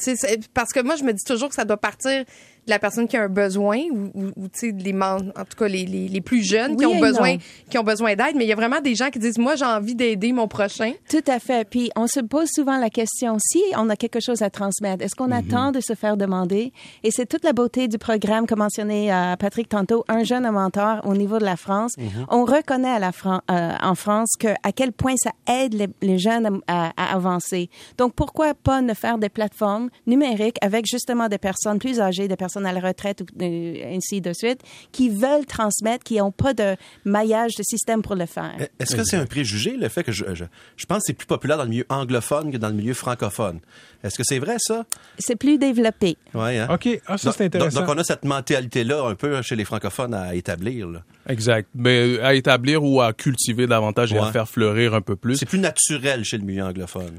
Parce 0.55 0.73
que 0.73 0.81
moi 0.81 0.97
je 0.97 1.05
me 1.05 1.13
dis 1.13 1.25
toujours 1.25 1.49
que 1.49 1.55
ça 1.55 1.65
doit 1.65 1.77
partir 1.77 2.25
la 2.67 2.79
personne 2.79 3.09
qui 3.09 3.17
a 3.17 3.23
un 3.23 3.29
besoin 3.29 3.79
ou, 3.91 4.33
ou, 4.37 4.49
tu 4.49 4.71
sais 4.71 4.73
les 4.73 4.95
en 5.01 5.19
tout 5.21 5.57
cas 5.59 5.69
les, 5.69 5.87
les, 5.87 6.09
les 6.09 6.21
plus 6.21 6.43
jeunes 6.43 6.77
qui 6.77 6.87
ont 6.87 7.01
besoin 7.01 7.37
qui 7.69 7.79
ont 7.79 7.83
besoin 7.83 8.15
d'aide 8.15 8.37
mais 8.37 8.45
il 8.45 8.49
y 8.49 8.53
a 8.53 8.57
vraiment 8.57 8.81
des 8.81 8.95
gens 8.95 9.11
qui 9.11 9.19
disent 9.19 9.39
moi 9.39 9.57
j'ai 9.57 9.65
envie 9.65 9.95
d'aider 9.95 10.33
mon 10.33 10.49
prochain. 10.49 10.93
Tout 11.09 11.25
à 11.27 11.39
fait. 11.39 11.69
Puis 11.69 11.91
on 11.97 12.07
se 12.07 12.21
pose 12.21 12.49
souvent 12.53 12.79
la 12.79 12.91
question 12.91 13.39
si 13.39 13.63
on 13.77 13.89
a 13.89 13.97
quelque 13.97 14.21
chose 14.21 14.43
à 14.43 14.51
transmettre, 14.51 15.05
est-ce 15.05 15.15
qu'on 15.15 15.29
mhm. 15.29 15.33
attend 15.33 15.73
de 15.73 15.81
se 15.81 15.95
faire 15.95 16.17
demander? 16.17 16.73
Et 17.03 17.11
c'est 17.11 17.27
toute 17.27 17.45
la 17.45 17.53
beauté 17.53 17.89
du 17.89 17.99
programme 17.99 18.47
que 18.47 18.55
mentionnait 18.55 19.13
euh, 19.13 19.37
Patrick 19.37 19.69
tantôt, 19.69 20.05
un 20.09 20.25
jeune 20.25 20.49
mentor 20.51 21.01
au 21.05 21.15
niveau 21.15 21.39
de 21.39 21.45
la 21.45 21.57
France. 21.57 21.93
Mhm. 21.99 22.27
On 22.29 22.45
reconnaît 22.45 22.91
à 22.91 22.99
la 22.99 23.11
euh, 23.51 23.73
en 23.83 23.95
France 23.95 24.31
que 24.39 24.49
à 24.63 24.73
quel 24.73 24.93
point 24.93 25.15
ça 25.17 25.33
aide 25.49 25.75
les, 25.75 25.89
les 26.03 26.19
jeunes 26.19 26.61
à, 26.67 26.93
à, 26.97 27.15
avancer. 27.15 27.71
Donc 27.99 28.15
pourquoi 28.15 28.55
pas 28.55 28.83
ne 28.83 28.95
faire 28.95 29.19
des 29.19 29.29
plateformes 29.29 29.91
numériques 30.07 30.57
avec 30.63 30.87
justement 30.87 31.29
des 31.29 31.39
personnes 31.39 31.79
plus 31.79 32.01
âgées, 32.01 32.29
des 32.29 32.37
personnes 32.37 32.50
à 32.57 32.73
la 32.73 32.81
retraite, 32.81 33.21
ou 33.23 33.25
euh, 33.43 33.97
ainsi 33.97 34.21
de 34.21 34.33
suite, 34.33 34.61
qui 34.93 35.09
veulent 35.09 35.47
transmettre, 35.47 36.05
qui 36.05 36.19
n'ont 36.19 36.33
pas 36.33 36.55
de 36.55 36.77
maillage 37.05 37.55
de 37.57 37.63
système 37.63 38.03
pour 38.03 38.15
le 38.15 38.27
faire. 38.27 38.55
Est-ce 38.79 38.97
que 38.97 39.05
c'est 39.05 39.17
un 39.17 39.27
préjugé, 39.27 39.77
le 39.77 39.89
fait 39.89 40.05
que 40.05 40.13
je, 40.13 40.25
je, 40.35 40.87
pense 40.87 40.99
que 40.99 41.05
c'est 41.07 41.15
plus 41.15 41.27
populaire 41.27 41.57
dans 41.57 41.65
le 41.65 41.71
milieu 41.71 41.87
anglophone 41.89 42.53
que 42.53 42.57
dans 42.57 42.69
le 42.69 42.75
milieu 42.75 42.95
francophone? 42.95 43.61
Est-ce 44.03 44.17
que 44.17 44.25
c'est 44.25 44.39
vrai, 44.39 44.57
ça? 44.59 44.85
C'est 45.19 45.37
plus 45.37 45.59
développé. 45.59 46.17
Oui, 46.35 46.59
hein? 46.59 46.69
OK. 46.73 46.89
Ah, 47.07 47.19
ça, 47.19 47.33
c'est 47.33 47.45
intéressant. 47.45 47.81
Donc, 47.81 47.89
on 47.91 47.99
a 47.99 48.05
cette 48.05 48.25
mentalité-là 48.25 49.05
un 49.05 49.15
peu 49.15 49.43
chez 49.43 49.57
les 49.57 49.65
francophones 49.65 50.15
à 50.15 50.35
établir. 50.35 50.89
Exact. 51.29 51.69
Mais 51.75 52.19
à 52.21 52.35
établir 52.35 52.83
ou 52.83 53.01
à 53.01 53.13
cultiver 53.13 53.67
davantage 53.67 54.13
et 54.13 54.19
à 54.19 54.33
faire 54.33 54.49
fleurir 54.49 54.95
un 54.95 55.03
peu 55.03 55.17
plus. 55.17 55.37
C'est 55.37 55.47
plus 55.47 55.59
naturel 55.59 56.25
chez 56.25 56.39
le 56.39 56.45
milieu 56.45 56.65
anglophone. 56.65 57.19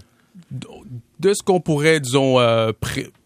De 1.19 1.33
ce 1.33 1.43
qu'on 1.43 1.59
pourrait, 1.59 1.99
disons, 1.99 2.39
euh, 2.39 2.71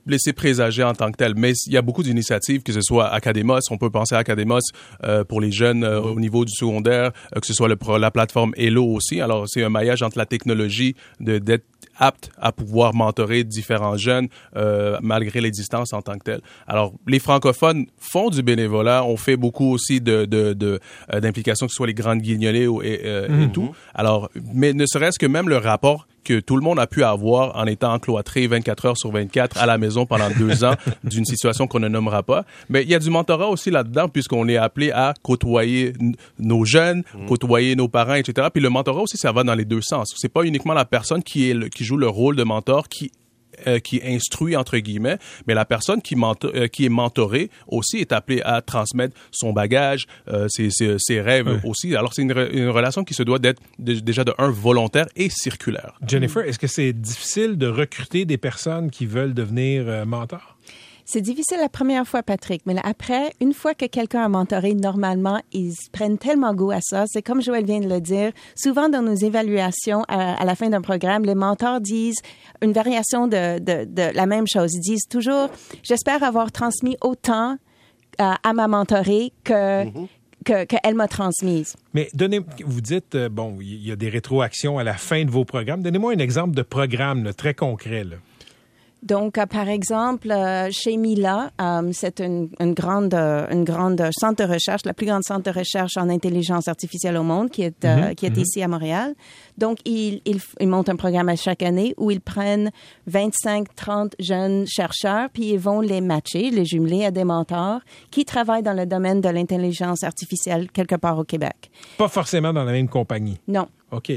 laisser 0.05 0.33
présager 0.33 0.83
en 0.83 0.93
tant 0.93 1.11
que 1.11 1.17
tel. 1.17 1.33
Mais 1.35 1.53
il 1.65 1.73
y 1.73 1.77
a 1.77 1.81
beaucoup 1.81 2.03
d'initiatives, 2.03 2.63
que 2.63 2.73
ce 2.73 2.81
soit 2.81 3.07
Academos, 3.07 3.59
on 3.71 3.77
peut 3.77 3.89
penser 3.89 4.15
à 4.15 4.19
Academos 4.19 4.59
euh, 5.03 5.23
pour 5.23 5.41
les 5.41 5.51
jeunes 5.51 5.83
euh, 5.83 6.01
au 6.01 6.19
niveau 6.19 6.45
du 6.45 6.51
secondaire, 6.51 7.11
euh, 7.35 7.39
que 7.39 7.47
ce 7.47 7.53
soit 7.53 7.67
le, 7.67 7.77
la 7.99 8.11
plateforme 8.11 8.53
Hello 8.55 8.85
aussi. 8.85 9.21
Alors, 9.21 9.45
c'est 9.47 9.63
un 9.63 9.69
maillage 9.69 10.03
entre 10.03 10.17
la 10.17 10.25
technologie, 10.25 10.95
d'être 11.19 11.65
apte 11.97 12.29
à 12.37 12.51
pouvoir 12.51 12.93
mentorer 12.93 13.45
différents 13.45 13.95
jeunes 13.95 14.27
euh, 14.57 14.97
malgré 15.01 15.39
les 15.39 15.51
distances 15.51 15.93
en 15.93 16.01
tant 16.01 16.17
que 16.17 16.23
tel. 16.23 16.41
Alors, 16.67 16.93
les 17.07 17.19
francophones 17.19 17.85
font 17.97 18.29
du 18.29 18.43
bénévolat. 18.43 19.05
On 19.05 19.15
fait 19.15 19.37
beaucoup 19.37 19.71
aussi 19.71 20.01
de, 20.01 20.25
de, 20.25 20.51
de 20.53 20.79
d'implications, 21.21 21.67
que 21.67 21.71
ce 21.71 21.77
soit 21.77 21.87
les 21.87 21.93
grandes 21.93 22.21
guignolées 22.21 22.67
et, 22.83 23.07
et 23.07 23.29
mhm. 23.29 23.51
tout. 23.51 23.73
Alors, 23.93 24.29
mais 24.53 24.73
ne 24.73 24.85
serait-ce 24.85 25.17
que 25.17 25.25
même 25.25 25.47
le 25.47 25.57
rapport 25.57 26.05
que 26.25 26.41
tout 26.41 26.57
le 26.57 26.61
monde 26.61 26.79
a 26.79 26.87
pu 26.87 27.03
avoir 27.03 27.55
en 27.55 27.65
étant 27.65 27.93
encloîtré 27.93 28.47
24 28.47 28.85
heures 28.85 28.97
sur 28.97 29.11
24 29.11 29.57
à 29.57 29.65
la 29.65 29.77
maison 29.77 30.05
pendant 30.05 30.29
deux 30.29 30.65
ans 30.65 30.73
d'une 31.03 31.23
situation 31.23 31.67
qu'on 31.67 31.79
ne 31.79 31.87
nommera 31.87 32.23
pas. 32.23 32.43
Mais 32.67 32.83
il 32.83 32.89
y 32.89 32.95
a 32.95 32.99
du 32.99 33.09
mentorat 33.09 33.47
aussi 33.47 33.71
là-dedans 33.71 34.09
puisqu'on 34.09 34.47
est 34.49 34.57
appelé 34.57 34.91
à 34.91 35.13
côtoyer 35.21 35.93
nos 36.39 36.65
jeunes, 36.65 37.03
mm. 37.13 37.27
côtoyer 37.27 37.75
nos 37.75 37.87
parents, 37.87 38.15
etc. 38.15 38.47
Puis 38.51 38.61
le 38.61 38.69
mentorat 38.69 39.03
aussi, 39.03 39.17
ça 39.17 39.31
va 39.31 39.43
dans 39.43 39.55
les 39.55 39.65
deux 39.65 39.81
sens. 39.81 40.13
C'est 40.17 40.33
pas 40.33 40.43
uniquement 40.43 40.73
la 40.73 40.85
personne 40.85 41.23
qui 41.23 41.49
est 41.49 41.69
qui 41.69 41.85
joue 41.85 41.97
le 41.97 42.09
rôle 42.09 42.35
de 42.35 42.43
mentor 42.43 42.89
qui 42.89 43.11
euh, 43.67 43.79
qui 43.79 44.01
instruit 44.03 44.55
entre 44.55 44.77
guillemets, 44.77 45.17
mais 45.47 45.53
la 45.53 45.65
personne 45.65 46.01
qui, 46.01 46.15
euh, 46.15 46.67
qui 46.67 46.85
est 46.85 46.89
mentorée 46.89 47.49
aussi 47.67 47.97
est 47.97 48.11
appelée 48.11 48.41
à 48.43 48.61
transmettre 48.61 49.15
son 49.31 49.53
bagage, 49.53 50.05
euh, 50.27 50.47
ses, 50.49 50.69
ses, 50.69 50.95
ses, 50.99 51.21
rêves 51.21 51.61
aussi. 51.63 51.95
Alors 51.95 52.13
c'est 52.13 52.21
une, 52.21 52.31
une, 52.51 52.69
relation 52.69 53.03
qui 53.03 53.13
se 53.13 53.23
doit 53.23 53.39
d'être 53.39 53.61
déjà 53.79 54.23
de 54.23 54.33
un 54.37 54.49
volontaire 54.49 55.07
et 55.15 55.29
circulaire. 55.29 55.93
Jennifer, 56.05 56.43
est-ce 56.45 56.59
que 56.59 56.67
c'est 56.67 56.93
difficile 56.93 57.57
de 57.57 57.67
recruter 57.67 58.25
des 58.25 58.37
personnes 58.37 58.91
qui 58.91 59.05
veulent 59.05 59.33
devenir 59.33 60.05
mentors? 60.05 60.55
C'est 61.07 61.21
difficile 61.21 61.57
la 61.61 61.69
première 61.69 62.07
fois, 62.07 62.23
Patrick, 62.23 62.63
mais 62.65 62.75
après, 62.83 63.31
une 63.39 63.53
fois 63.53 63.75
que 63.75 63.85
quelqu'un 63.85 64.23
a 64.23 64.27
mentoré, 64.27 64.73
normalement, 64.73 65.39
ils 65.53 65.75
prennent 65.91 66.17
tellement 66.17 66.55
goût 66.55 66.71
à 66.71 66.79
ça. 66.81 67.05
C'est 67.05 67.21
comme 67.21 67.43
Joël 67.43 67.63
vient 67.63 67.79
de 67.79 67.87
le 67.87 68.01
dire. 68.01 68.31
Souvent, 68.55 68.89
dans 68.89 69.03
nos 69.03 69.13
évaluations 69.13 70.03
à, 70.07 70.43
la 70.43 70.55
fin 70.55 70.69
d'un 70.69 70.81
programme, 70.81 71.23
les 71.23 71.35
mentors 71.35 71.79
disent 71.79 72.21
une 72.63 72.73
variation 72.73 73.27
de, 73.27 73.59
de, 73.59 73.85
de, 73.85 74.15
la 74.15 74.25
même 74.25 74.47
chose. 74.47 74.73
Ils 74.73 74.79
disent 74.79 75.07
toujours, 75.07 75.49
j'espère 75.83 76.23
avoir 76.23 76.51
transmis 76.51 76.97
autant 77.01 77.57
à, 78.17 78.39
à 78.41 78.53
ma 78.53 78.67
mentorée 78.67 79.31
que, 79.43 79.85
mm-hmm. 79.85 80.65
qu'elle 80.65 80.95
m'a 80.95 81.07
transmise. 81.07 81.75
Mais 81.93 82.09
donnez, 82.15 82.41
vous 82.65 82.81
dites, 82.81 83.13
euh, 83.13 83.29
bon, 83.29 83.59
il 83.61 83.85
y 83.85 83.91
a 83.91 83.95
des 83.95 84.09
rétroactions 84.09 84.79
à 84.79 84.83
la 84.83 84.95
fin 84.95 85.23
de 85.23 85.29
vos 85.29 85.45
programmes. 85.45 85.83
Donnez-moi 85.83 86.13
un 86.13 86.19
exemple 86.19 86.55
de 86.55 86.63
programme 86.63 87.31
très 87.35 87.53
concret. 87.53 88.03
Là. 88.03 88.15
Donc, 89.05 89.37
euh, 89.37 89.45
par 89.45 89.69
exemple, 89.69 90.31
euh, 90.31 90.69
chez 90.71 90.97
Mila, 90.97 91.51
euh, 91.61 91.89
c'est 91.93 92.19
une, 92.19 92.49
une, 92.59 92.73
grande, 92.73 93.13
une 93.13 93.63
grande 93.63 94.09
centre 94.19 94.43
de 94.43 94.51
recherche, 94.51 94.81
la 94.83 94.95
plus 94.95 95.05
grande 95.05 95.23
centre 95.23 95.43
de 95.43 95.55
recherche 95.55 95.95
en 95.95 96.09
intelligence 96.09 96.67
artificielle 96.67 97.15
au 97.15 97.23
monde, 97.23 97.51
qui 97.51 97.61
est, 97.61 97.83
mm-hmm. 97.83 98.15
qui 98.15 98.25
est 98.25 98.29
mm-hmm. 98.31 98.41
ici 98.41 98.63
à 98.63 98.67
Montréal. 98.67 99.13
Donc, 99.59 99.77
ils, 99.85 100.21
ils, 100.25 100.41
ils, 100.59 100.67
montent 100.67 100.89
un 100.89 100.95
programme 100.95 101.29
à 101.29 101.35
chaque 101.35 101.61
année 101.61 101.93
où 101.97 102.09
ils 102.09 102.19
prennent 102.19 102.71
25, 103.05 103.75
30 103.75 104.15
jeunes 104.19 104.65
chercheurs, 104.65 105.29
puis 105.31 105.51
ils 105.51 105.59
vont 105.59 105.81
les 105.81 106.01
matcher, 106.01 106.49
les 106.49 106.65
jumeler 106.65 107.05
à 107.05 107.11
des 107.11 107.23
mentors 107.23 107.81
qui 108.09 108.25
travaillent 108.25 108.63
dans 108.63 108.73
le 108.73 108.87
domaine 108.87 109.21
de 109.21 109.29
l'intelligence 109.29 110.03
artificielle 110.03 110.71
quelque 110.71 110.95
part 110.95 111.19
au 111.19 111.23
Québec. 111.23 111.69
Pas 111.99 112.07
forcément 112.07 112.51
dans 112.51 112.63
la 112.63 112.71
même 112.71 112.89
compagnie. 112.89 113.37
Non. 113.47 113.67
OK. 113.91 114.11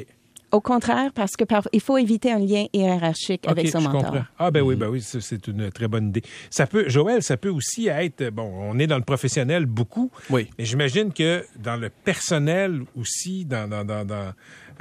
Au 0.50 0.61
contraire, 0.61 1.12
parce 1.14 1.37
que 1.37 1.45
il 1.73 1.81
faut 1.81 1.99
éviter 1.99 2.33
un 2.33 2.38
lien 2.38 2.67
hiérarchique 2.73 3.47
avec 3.47 3.69
son 3.69 3.81
mentor. 3.83 4.25
Ah 4.38 4.50
ben 4.50 4.62
oui, 4.62 4.76
ben 4.76 4.88
oui, 4.88 5.02
c'est 5.02 5.47
une 5.47 5.71
très 5.71 5.88
bonne 5.88 6.09
idée. 6.09 6.23
Ça 6.50 6.67
peut, 6.67 6.88
Joël, 6.88 7.23
ça 7.23 7.37
peut 7.37 7.50
aussi 7.50 7.88
être, 7.88 8.31
bon, 8.31 8.50
on 8.71 8.78
est 8.78 8.87
dans 8.87 8.97
le 8.97 9.05
professionnel 9.05 9.67
beaucoup, 9.67 10.11
oui. 10.31 10.49
mais 10.59 10.64
j'imagine 10.64 11.12
que 11.12 11.45
dans 11.59 11.76
le 11.76 11.90
personnel 11.90 12.83
aussi, 12.97 13.45
dans, 13.45 13.69
dans, 13.69 13.85
dans, 13.85 14.05
dans 14.07 14.33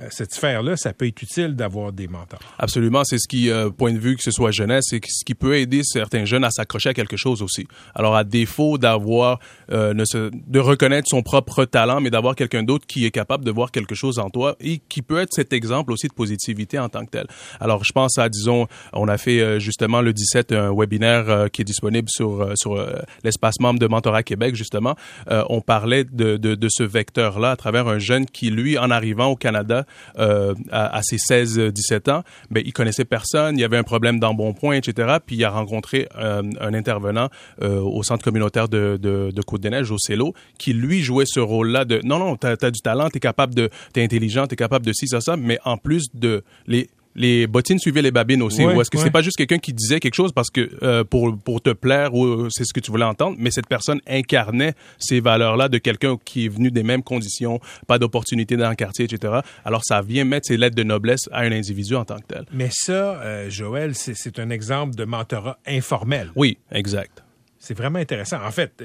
cette 0.10 0.34
sphère-là, 0.34 0.78
ça 0.78 0.94
peut 0.94 1.08
être 1.08 1.22
utile 1.22 1.56
d'avoir 1.56 1.92
des 1.92 2.08
mentors. 2.08 2.40
Absolument, 2.60 3.04
c'est 3.04 3.18
ce 3.18 3.28
qui, 3.28 3.50
euh, 3.50 3.70
point 3.70 3.94
de 3.94 3.98
vue 3.98 4.16
que 4.16 4.24
ce 4.24 4.32
soit 4.32 4.52
jeunesse, 4.52 4.86
c'est 4.90 5.02
ce 5.06 5.26
qui 5.26 5.36
peut 5.36 5.56
aider 5.56 5.82
certains 5.84 6.26
jeunes 6.26 6.44
à 6.44 6.52
s'accrocher 6.52 6.90
à 6.90 6.94
quelque 6.94 7.18
chose 7.18 7.42
aussi. 7.42 7.68
Alors, 7.96 8.16
à 8.16 8.24
défaut 8.24 8.78
d'avoir, 8.78 9.40
euh, 9.72 9.94
de 9.94 10.60
reconnaître 10.60 11.08
son 11.10 11.24
propre 11.24 11.66
talent, 11.66 12.00
mais 12.00 12.10
d'avoir 12.10 12.36
quelqu'un 12.36 12.64
d'autre 12.64 12.86
qui 12.86 13.06
est 13.06 13.12
capable 13.12 13.44
de 13.44 13.52
voir 13.52 13.72
quelque 13.72 13.96
chose 13.96 14.20
en 14.20 14.30
toi 14.30 14.56
et 14.60 14.80
qui 14.90 15.02
peut 15.02 15.20
être 15.20 15.34
cet 15.34 15.52
exemple 15.52 15.92
aussi 15.92 16.08
de 16.08 16.14
positivité 16.14 16.78
en 16.78 16.90
tant 16.90 17.06
que 17.06 17.12
tel. 17.12 17.28
Alors, 17.60 17.84
je 17.84 17.92
pense 17.92 18.18
à, 18.18 18.30
disons, 18.30 18.68
on 18.94 19.08
a 19.08 19.18
fait 19.18 19.40
euh, 19.42 19.60
justement 19.60 20.02
le 20.02 20.14
17 20.14 20.52
un 20.52 20.74
webinaire 20.74 21.48
qui 21.52 21.62
est 21.62 21.66
disponible 21.66 22.10
sur 22.10 22.52
sur 22.56 22.78
l'espace 23.24 23.60
membre 23.60 23.80
de 23.80 23.88
Mentorat 23.88 24.24
Québec 24.24 24.56
justement. 24.56 24.96
on 25.28 25.62
parlait 25.62 26.04
de, 26.04 26.38
de, 26.38 26.56
de 26.56 26.68
ce 26.70 26.84
vecteur-là 26.84 27.52
à 27.52 27.56
travers 27.56 27.88
un 27.88 28.00
jeune 28.00 28.26
qui, 28.26 28.50
lui, 28.50 28.78
en 28.78 28.92
arrivant 28.92 29.28
au 29.28 29.36
Canada, 29.36 29.86
euh, 30.20 30.54
à, 30.72 31.02
ses 31.04 31.18
16-17 31.18 32.12
ans, 32.12 32.24
ben, 32.52 32.64
il 32.66 32.74
connaissait 32.74 33.06
personne, 33.06 33.58
il 33.58 33.62
y 33.62 33.64
avait 33.64 33.78
un 33.78 33.84
problème 33.84 34.20
d'embonpoint, 34.20 34.76
etc. 34.76 35.18
Puis 35.26 35.36
il 35.36 35.46
a 35.46 35.50
rencontré 35.50 36.08
euh, 36.18 36.44
un 36.60 36.74
intervenant 36.74 37.30
euh, 37.62 37.80
au 37.80 38.04
centre 38.04 38.24
communautaire 38.24 38.70
de 38.70 39.42
Côte-des-Neiges, 39.46 39.92
au 39.92 39.98
CELO, 39.98 40.34
qui 40.58 40.74
lui 40.74 41.02
jouait 41.02 41.26
ce 41.26 41.40
rôle-là 41.40 41.86
de 41.86 42.02
non, 42.04 42.20
non, 42.20 42.36
t'as 42.36 42.56
as 42.62 42.72
du 42.72 42.82
talent, 42.82 43.10
t'es 43.10 43.20
capable 43.20 43.56
de, 43.56 43.70
t'es 43.94 44.04
intelligent, 44.04 44.48
t'es 44.48 44.56
capable 44.56 44.86
de 44.86 44.94
ci, 44.94 45.08
ça, 45.08 45.22
ça, 45.22 45.38
mais 45.38 45.60
en 45.66 45.78
plus 45.78 46.08
de 46.14 46.44
les 46.68 46.90
les 47.18 47.48
bottines 47.48 47.80
suivaient 47.80 48.02
les 48.04 48.12
babines 48.12 48.42
aussi. 48.42 48.64
ou 48.64 48.80
est-ce 48.80 48.90
que 48.90 48.98
c'est 48.98 49.12
pas 49.12 49.22
juste 49.22 49.36
quelqu'un 49.38 49.58
qui 49.58 49.74
disait 49.74 50.00
quelque 50.00 50.16
chose 50.16 50.32
parce 50.32 50.50
que 50.50 50.70
euh, 50.84 51.04
pour 51.04 51.38
pour 51.38 51.62
te 51.62 51.72
plaire 51.72 52.14
ou 52.14 52.50
c'est 52.50 52.64
ce 52.64 52.74
que 52.74 52.80
tu 52.80 52.92
voulais 52.92 53.06
entendre, 53.06 53.36
mais 53.40 53.52
cette 53.52 53.68
personne 53.68 54.00
incarnait 54.08 54.74
ces 55.00 55.20
valeurs-là 55.20 55.68
de 55.68 55.80
quelqu'un 55.80 56.18
qui 56.24 56.46
est 56.46 56.50
venu 56.50 56.72
des 56.72 56.84
mêmes 56.84 57.04
conditions, 57.04 57.60
pas 57.88 58.00
d'opportunité 58.00 58.56
dans 58.56 58.70
le 58.70 58.76
quartier, 58.76 59.06
etc. 59.06 59.40
Alors 59.66 59.82
ça 59.84 60.02
vient 60.02 60.24
mettre 60.24 60.48
ses 60.48 60.58
lettres 60.58 60.76
de 60.76 60.84
noblesse 60.84 61.28
à 61.32 61.42
un 61.42 61.52
individu 61.52 61.96
en 61.96 62.06
tant 62.06 62.18
que 62.18 62.28
tel. 62.28 62.46
Mais 62.54 62.70
ça, 62.72 63.20
euh, 63.22 63.50
Joël, 63.50 63.96
c'est 63.96 64.40
un 64.40 64.50
exemple 64.52 64.96
de 64.96 65.04
mentorat 65.04 65.58
informel. 65.66 66.32
Oui, 66.36 66.60
exact. 66.72 67.24
C'est 67.60 67.74
vraiment 67.74 68.00
intéressant. 68.00 68.38
En 68.46 68.52
fait, 68.52 68.82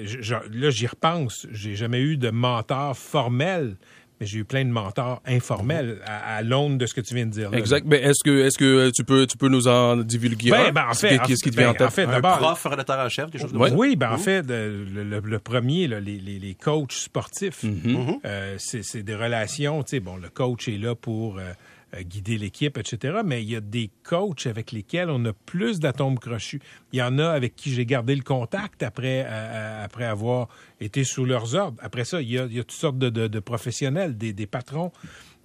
là, 0.53 0.71
j'y 0.71 0.87
repense. 0.87 1.47
J'ai 1.53 1.77
jamais 1.77 2.01
eu 2.01 2.17
de 2.17 2.31
mentor 2.31 2.97
formel 2.97 3.77
mais 4.23 4.27
j'ai 4.27 4.39
eu 4.39 4.45
plein 4.45 4.65
de 4.65 4.71
mentors 4.71 5.21
informels 5.27 5.99
à, 6.07 6.37
à 6.37 6.43
l'aune 6.43 6.79
de 6.79 6.87
ce 6.87 6.95
que 6.95 7.01
tu 7.01 7.13
viens 7.13 7.27
de 7.27 7.33
dire. 7.33 7.53
exact. 7.55 7.85
Mais 7.89 7.97
est-ce 7.97 8.23
que, 8.25 8.47
est-ce 8.47 8.57
que 8.57 8.91
tu 8.91 9.03
peux, 9.03 9.27
tu 9.27 9.37
peux 9.37 9.49
nous 9.49 9.67
en 9.67 9.97
divulguer 9.97 10.51
ben, 10.51 10.71
ben, 10.71 10.87
en 10.89 10.95
fait, 10.95 11.19
Qu'est-ce 11.27 11.43
qui 11.43 11.51
te 11.51 11.57
vient 11.57 11.71
en 11.71 11.73
ben, 11.73 11.89
tête? 11.89 12.09
un 12.09 12.21
prof, 12.21 12.65
rédacteur 12.65 13.01
en 13.01 13.09
chef, 13.09 13.31
des 13.33 13.39
choses 13.41 13.53
comme 13.53 13.69
ça? 13.69 13.75
Oui, 13.75 13.97
ben, 13.97 14.13
en 14.13 14.19
fait, 14.19 14.45
le, 14.49 15.39
premier, 15.39 15.89
les, 15.89 16.01
les, 16.01 16.39
les, 16.39 16.55
coachs 16.55 16.93
sportifs, 16.93 17.65
mm-hmm. 17.65 18.21
euh, 18.25 18.55
c'est 18.59 19.03
des 19.03 19.17
relations. 19.17 19.83
Tu 19.83 19.97
sais, 19.97 20.01
bon, 20.01 20.17
le 20.17 20.29
coach 20.29 20.69
est 20.69 20.79
là 20.79 20.95
pour... 20.95 21.39
Euh, 21.39 21.53
guider 22.01 22.39
l'équipe, 22.39 22.79
etc. 22.79 23.21
Mais 23.25 23.43
il 23.43 23.51
y 23.51 23.57
a 23.57 23.61
des 23.61 23.91
coachs 24.03 24.47
avec 24.47 24.73
lesquels 24.73 25.11
on 25.11 25.25
a 25.27 25.33
plus 25.33 25.81
d'atomes 25.81 26.19
crochus. 26.19 26.61
Il 26.93 26.99
y 26.99 27.03
en 27.03 27.19
a 27.19 27.29
avec 27.29 27.55
qui 27.55 27.73
j'ai 27.73 27.85
gardé 27.87 28.15
le 28.15 28.23
contact 28.23 28.83
après, 28.83 29.25
euh, 29.25 29.29
euh, 29.29 29.85
après 29.85 30.05
avoir 30.05 30.49
été 30.81 31.05
sous 31.05 31.25
leurs 31.25 31.55
ordres. 31.55 31.79
Après 31.83 32.05
ça, 32.05 32.23
il 32.23 32.31
y 32.31 32.39
a, 32.39 32.47
il 32.47 32.55
y 32.55 32.61
a 32.61 32.65
toutes 32.65 32.73
sortes 32.73 32.99
de, 32.99 33.11
de, 33.11 33.41
professionnels, 33.41 34.17
des, 34.17 34.33
des, 34.33 34.47
patrons, 34.47 34.93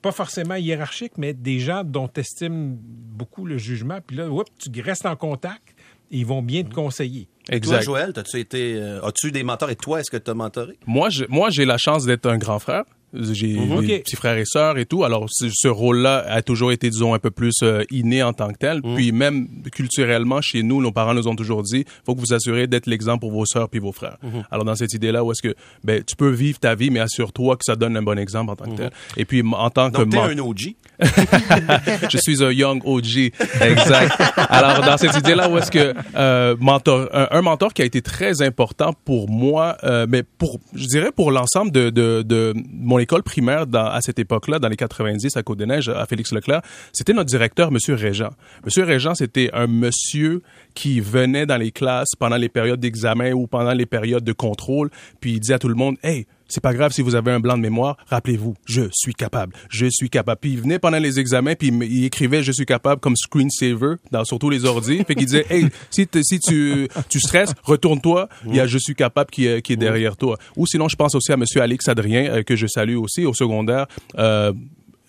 pas 0.01 0.11
forcément 0.11 0.55
hiérarchiques, 0.55 1.17
mais 1.17 1.33
des 1.33 1.59
gens 1.59 1.83
dont 1.83 2.07
tu 2.07 2.21
estimes 2.21 2.77
beaucoup 2.79 3.45
le 3.45 3.57
jugement. 3.57 3.99
Puis 4.05 4.17
là, 4.17 4.29
tu 4.59 4.81
restes 4.81 5.05
en 5.05 5.15
contact 5.15 5.75
ils 6.09 6.25
vont 6.25 6.41
bien 6.41 6.63
te 6.63 6.73
conseiller. 6.73 7.27
Exact. 7.49 7.83
Toi, 7.83 7.99
Joël, 7.99 8.13
as-tu 8.15 8.39
été, 8.39 8.81
as-tu 9.03 9.29
des 9.31 9.43
mentors 9.43 9.69
et 9.69 9.75
toi, 9.75 9.99
est-ce 9.99 10.09
que 10.09 10.15
tu 10.15 10.31
as 10.31 10.33
mentoré? 10.33 10.79
Moi, 10.85 11.09
moi, 11.27 11.49
j'ai 11.49 11.65
la 11.65 11.77
chance 11.77 12.05
d'être 12.05 12.27
un 12.27 12.37
grand 12.37 12.59
frère. 12.59 12.85
J'ai 13.13 13.53
mhm. 13.53 13.85
des 13.85 13.99
petits 13.99 14.17
frères 14.17 14.37
et 14.37 14.45
sœurs 14.45 14.77
et 14.77 14.85
tout. 14.85 15.05
Alors, 15.05 15.27
ce 15.29 15.67
rôle-là 15.67 16.25
a 16.27 16.41
toujours 16.41 16.73
été, 16.73 16.89
disons, 16.89 17.13
un 17.13 17.19
peu 17.19 17.31
plus 17.31 17.53
euh, 17.63 17.83
inné 17.89 18.21
en 18.21 18.33
tant 18.33 18.49
que 18.49 18.57
tel. 18.57 18.81
Mhm. 18.83 18.95
Puis 18.95 19.11
même 19.13 19.47
culturellement, 19.71 20.41
chez 20.41 20.61
nous, 20.61 20.81
nos 20.81 20.91
parents 20.91 21.13
nous 21.13 21.27
ont 21.27 21.35
toujours 21.35 21.63
dit, 21.63 21.85
faut 22.05 22.15
que 22.15 22.19
vous 22.19 22.33
assurez 22.33 22.67
d'être 22.67 22.85
l'exemple 22.85 23.21
pour 23.21 23.31
vos 23.31 23.45
sœurs 23.45 23.69
puis 23.69 23.79
vos 23.79 23.93
frères. 23.93 24.17
Mhm. 24.21 24.43
Alors, 24.51 24.65
dans 24.65 24.75
cette 24.75 24.93
idée-là, 24.93 25.23
où 25.23 25.31
est-ce 25.31 25.41
que, 25.41 25.55
ben, 25.83 26.03
tu 26.03 26.17
peux 26.17 26.29
vivre 26.29 26.59
ta 26.59 26.75
vie, 26.75 26.89
mais 26.89 26.99
assure-toi 26.99 27.55
que 27.55 27.63
ça 27.63 27.77
donne 27.77 27.95
un 27.95 28.01
bon 28.01 28.19
exemple 28.19 28.51
en 28.51 28.55
tant 28.57 28.65
que 28.65 28.75
tel. 28.75 28.91
Et 29.15 29.23
puis, 29.23 29.41
en 29.41 29.69
tant 29.69 29.89
Donc, 29.89 30.05
que... 30.05 30.11
t'es 30.11 30.17
un 30.17 30.39
OG? 30.39 30.75
je 32.11 32.17
suis 32.17 32.43
un 32.43 32.51
young 32.51 32.81
OG. 32.83 33.31
Exact. 33.61 34.21
Alors, 34.35 34.81
dans 34.81 34.97
cette 34.97 35.15
idée-là, 35.15 35.49
où 35.49 35.57
est-ce 35.57 35.71
que, 35.71 35.93
euh, 36.15 36.55
mentor, 36.59 37.07
un, 37.13 37.41
mentor 37.41 37.73
qui 37.73 37.83
a 37.83 37.85
été 37.85 38.01
très 38.01 38.41
important 38.41 38.93
pour 39.05 39.29
moi, 39.29 39.77
euh, 39.83 40.05
mais 40.09 40.23
pour, 40.23 40.59
je 40.75 40.87
dirais 40.87 41.11
pour 41.15 41.31
l'ensemble 41.31 41.71
de, 41.71 41.89
de, 41.89 42.21
de 42.23 42.53
mon 42.73 42.96
école 42.99 43.23
primaire 43.23 43.65
à 43.73 44.01
cette 44.01 44.19
époque-là, 44.19 44.59
dans 44.59 44.69
les 44.69 44.75
90 44.75 45.35
à 45.37 45.43
Côte-des-Neiges, 45.43 45.89
à 45.89 46.05
Félix 46.05 46.31
Leclerc, 46.31 46.61
c'était 46.93 47.13
notre 47.13 47.29
directeur, 47.29 47.71
Monsieur 47.71 47.95
Régent. 47.95 48.29
Monsieur 48.65 48.83
Régent, 48.83 49.15
c'était 49.15 49.49
un 49.53 49.67
monsieur 49.67 50.41
qui 50.73 50.99
venait 50.99 51.45
dans 51.45 51.57
les 51.57 51.71
classes 51.71 52.15
pendant 52.17 52.37
les 52.37 52.49
périodes 52.49 52.79
d'examen 52.79 53.31
ou 53.33 53.47
pendant 53.47 53.73
les 53.73 53.85
périodes 53.85 54.23
de 54.23 54.33
contrôle, 54.33 54.89
puis 55.19 55.33
il 55.33 55.39
disait 55.39 55.55
à 55.55 55.59
tout 55.59 55.69
le 55.69 55.75
monde, 55.75 55.97
hey, 56.03 56.27
c'est 56.47 56.61
pas 56.61 56.73
grave 56.73 56.91
si 56.91 57.01
vous 57.01 57.15
avez 57.15 57.31
un 57.31 57.39
blanc 57.39 57.57
de 57.57 57.61
mémoire, 57.61 57.97
rappelez-vous, 58.07 58.55
je 58.65 58.83
suis 58.91 59.13
capable, 59.13 59.53
je 59.69 59.87
suis 59.89 60.09
capable. 60.09 60.39
Puis 60.39 60.51
il 60.51 60.61
venait 60.61 60.79
pendant 60.79 60.99
les 60.99 61.19
examens, 61.19 61.55
puis 61.55 61.67
il, 61.67 62.05
écrivait 62.05 62.43
je 62.43 62.51
suis 62.51 62.65
capable 62.65 63.01
comme 63.01 63.15
screensaver 63.15 63.95
dans 64.11 64.23
surtout 64.25 64.49
les 64.49 64.65
ordi, 64.65 65.03
puis 65.03 65.15
il 65.17 65.25
disait 65.25 65.45
hey, 65.49 65.67
si, 65.89 66.07
si 66.21 66.39
tu 66.39 66.87
tu 67.09 67.19
stresses, 67.19 67.53
retourne-toi, 67.63 68.29
il 68.47 68.55
y 68.55 68.59
a 68.59 68.67
je 68.67 68.77
suis 68.77 68.95
capable 68.95 69.29
qui 69.31 69.45
est, 69.45 69.77
derrière 69.77 70.17
toi. 70.17 70.37
Ou 70.55 70.65
sinon 70.65 70.87
je 70.87 70.95
pense 70.95 71.15
aussi 71.15 71.31
à 71.31 71.37
monsieur 71.37 71.61
Alex 71.61 71.87
Adrien 71.87 72.25
euh, 72.31 72.43
que 72.43 72.55
je 72.55 72.67
salue 72.67 72.95
aussi 72.95 73.25
au 73.25 73.33
secondaire. 73.33 73.87
Euh, 74.17 74.53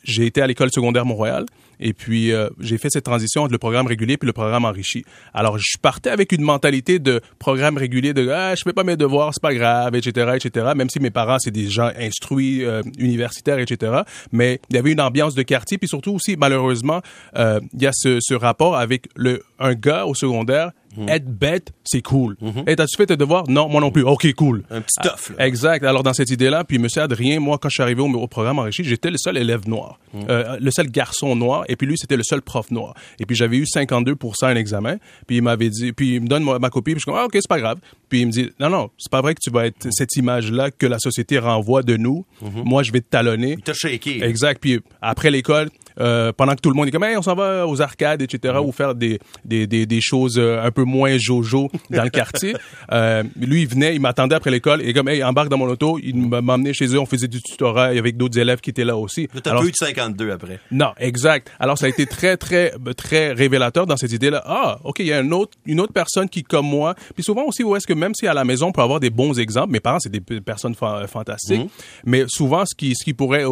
j'ai 0.04 0.26
été 0.26 0.40
à 0.40 0.47
l'école 0.47 0.71
secondaire 0.73 1.04
Montréal 1.04 1.47
et 1.80 1.92
puis 1.92 2.32
euh, 2.32 2.49
j'ai 2.61 2.78
fait 2.78 2.90
cette 2.90 3.04
transition 3.04 3.42
entre 3.42 3.52
le 3.52 3.58
programme 3.58 3.87
régulier 3.87 4.16
puis 4.16 4.26
le 4.26 4.32
programme 4.32 4.64
enrichi. 4.64 5.04
Alors 5.35 5.58
je 5.58 5.78
partais 5.80 6.11
avec 6.11 6.32
une 6.32 6.42
mentalité 6.42 6.99
de 6.99 7.20
programme 7.38 7.76
régulier 7.76 8.12
de 8.14 8.28
ah 8.28 8.54
je 8.54 8.62
fais 8.62 8.73
pas 8.73 8.85
mes 8.85 8.97
devoirs 8.97 9.32
c'est 9.32 9.42
pas 9.42 9.54
grave 9.54 9.94
etc 9.94 10.32
etc. 10.37 10.73
Même 10.76 10.90
si 10.90 11.00
mes 11.00 11.11
parents 11.11 11.38
c'est 11.38 11.50
des 11.50 11.68
gens 11.68 11.90
instruits 11.99 12.64
euh, 12.64 12.82
universitaires 12.99 13.58
etc. 13.58 14.02
Mais 14.32 14.61
il 14.70 14.76
y 14.76 14.78
avait 14.78 14.92
une 14.92 15.00
ambiance 15.00 15.35
de 15.35 15.42
quartier 15.42 15.78
puis 15.78 15.88
surtout 15.88 16.12
aussi 16.12 16.37
malheureusement 16.37 17.00
euh, 17.37 17.61
il 17.75 17.82
y 17.82 17.87
a 17.87 17.92
ce, 17.92 18.18
ce 18.20 18.35
rapport 18.35 18.76
avec 18.76 19.08
le 19.16 19.42
un 19.58 19.75
gars 19.75 20.06
au 20.06 20.14
secondaire 20.14 20.73
Mhm. 20.97 21.08
Être 21.08 21.26
bête, 21.26 21.73
c'est 21.85 22.02
cool. 22.02 22.37
Mm 22.40 22.75
t'as-tu 22.76 22.97
fait 22.97 23.06
tes 23.06 23.16
devoirs? 23.16 23.44
Non, 23.49 23.68
moi 23.68 23.80
non 23.80 23.90
plus. 23.90 24.02
OK, 24.02 24.32
cool. 24.35 24.62
Un 24.70 24.80
petit 24.80 25.00
tough. 25.02 25.35
exact. 25.38 25.85
Alors, 25.85 26.02
dans 26.02 26.12
cette 26.12 26.30
idée-là, 26.30 26.64
puis 26.64 26.78
monsieur 26.78 27.02
Adrien, 27.02 27.40
moi, 27.40 27.58
quand 27.58 27.68
je 27.68 27.75
suis 27.75 27.82
arrivé 27.82 28.00
au, 28.02 28.26
programme 28.28 28.58
enrichi, 28.58 28.85
j'étais 28.85 29.11
le 29.11 29.18
seul 29.18 29.37
élève 29.37 29.68
noir. 29.68 29.99
Mhm. 30.14 30.26
Euh, 30.28 30.56
le 30.61 30.70
seul 30.70 30.88
garçon 30.90 31.35
noir. 31.35 31.64
Et 31.68 31.76
puis 31.76 31.87
lui, 31.87 31.96
c'était 31.96 32.16
le 32.16 32.22
seul 32.22 32.42
prof 32.42 32.70
noir. 32.70 32.94
Et 33.18 33.26
puis 33.26 33.37
j'avais 33.37 33.58
eu 33.58 33.66
52 33.66 34.16
un 34.42 34.56
examen. 34.56 34.96
Puis 35.26 35.37
il 35.37 35.42
m'avait 35.42 35.70
dit, 35.70 35.92
puis 35.92 36.14
il 36.14 36.22
me 36.22 36.26
donne 36.26 36.44
ma, 36.44 36.70
copie. 36.70 36.92
Puis 36.92 37.02
je 37.06 37.10
dis, 37.10 37.16
ah, 37.16 37.26
OK, 37.26 37.32
c'est 37.34 37.48
pas 37.48 37.60
grave. 37.60 37.78
Puis 38.08 38.20
il 38.20 38.26
me 38.26 38.32
dit, 38.32 38.50
non, 38.58 38.70
non, 38.70 38.90
c'est 38.98 39.10
pas 39.10 39.20
vrai 39.20 39.34
que 39.34 39.40
tu 39.42 39.50
vas 39.50 39.66
être 39.66 39.88
cette 39.90 40.16
image-là 40.16 40.70
que 40.70 40.87
la 40.87 40.98
société 40.98 41.38
renvoie 41.38 41.82
de 41.82 41.96
nous. 41.96 42.25
Mhm. 42.42 42.62
Moi, 42.64 42.82
je 42.82 42.92
vais 42.92 43.00
te 43.00 43.08
talonner. 43.08 43.52
Il 43.58 43.62
t'a 43.62 43.75
shaké. 43.75 44.22
Exact. 44.25 44.60
Puis 44.60 44.80
après 45.00 45.30
l'école, 45.30 45.68
euh, 46.00 46.32
pendant 46.32 46.54
que 46.54 46.60
tout 46.60 46.70
le 46.70 46.76
monde 46.76 46.88
est 46.88 46.90
comme, 46.90 47.04
hey, 47.04 47.16
on 47.16 47.22
s'en 47.22 47.34
va 47.34 47.66
aux 47.66 47.80
arcades, 47.80 48.22
etc., 48.22 48.54
ou 48.62 48.72
faire 48.72 48.94
des, 48.94 49.18
des, 49.44 49.66
des, 49.66 49.86
des, 49.86 50.00
choses 50.00 50.38
euh, 50.38 50.62
un 50.62 50.70
peu 50.70 50.84
moins 50.84 51.16
jojo 51.18 51.70
dans 51.90 52.04
le 52.04 52.10
quartier. 52.10 52.54
Euh, 52.90 53.22
lui, 53.38 53.62
il 53.62 53.68
venait, 53.68 53.94
il 53.94 54.00
m'attendait 54.00 54.34
après 54.34 54.50
l'école, 54.50 54.80
et 54.82 54.92
comme, 54.94 55.08
hey, 55.08 55.22
embarque 55.22 55.48
dans 55.48 55.58
mon 55.58 55.68
auto, 55.68 55.98
il 56.02 56.16
m'emmenait 56.16 56.72
chez 56.72 56.86
eux, 56.86 56.98
on 56.98 57.06
faisait 57.06 57.28
du 57.28 57.42
tutorat 57.42 57.86
avec 57.86 58.16
d'autres 58.16 58.38
élèves 58.38 58.60
qui 58.60 58.70
étaient 58.70 58.84
là 58.84 58.96
aussi. 58.96 59.28
T'as 59.42 59.58
plus 59.58 59.68
eu 59.68 59.70
de 59.72 59.76
52 59.76 60.30
après. 60.30 60.58
Non, 60.70 60.92
exact. 60.98 61.52
Alors, 61.58 61.76
ça 61.76 61.86
a 61.86 61.88
été 61.88 62.06
très, 62.06 62.36
très, 62.36 62.72
très 62.96 63.32
révélateur 63.32 63.86
dans 63.86 63.96
cette 63.96 64.12
idée-là. 64.12 64.42
Ah, 64.46 64.78
OK, 64.84 65.00
il 65.00 65.06
y 65.06 65.12
a 65.12 65.22
autre, 65.22 65.58
une 65.66 65.80
autre 65.80 65.92
personne 65.92 66.28
qui, 66.28 66.42
comme 66.42 66.66
moi, 66.66 66.94
puis 67.14 67.22
souvent 67.22 67.44
aussi, 67.44 67.62
où 67.62 67.76
est-ce 67.76 67.86
que 67.86 67.92
même 67.92 68.14
si 68.14 68.26
à 68.26 68.34
la 68.34 68.44
maison, 68.44 68.68
on 68.68 68.72
peut 68.72 68.82
avoir 68.82 69.00
des 69.00 69.10
bons 69.10 69.38
exemples, 69.38 69.72
mes 69.72 69.80
parents, 69.80 70.00
c'est 70.00 70.12
des 70.12 70.20
personnes 70.40 70.74
fantastiques, 70.74 71.60
mhm. 71.60 71.68
mais 72.04 72.24
souvent, 72.28 72.64
ce 72.64 72.74
qui, 72.74 72.94
ce 72.94 73.04
qui 73.04 73.14
pourrait, 73.14 73.44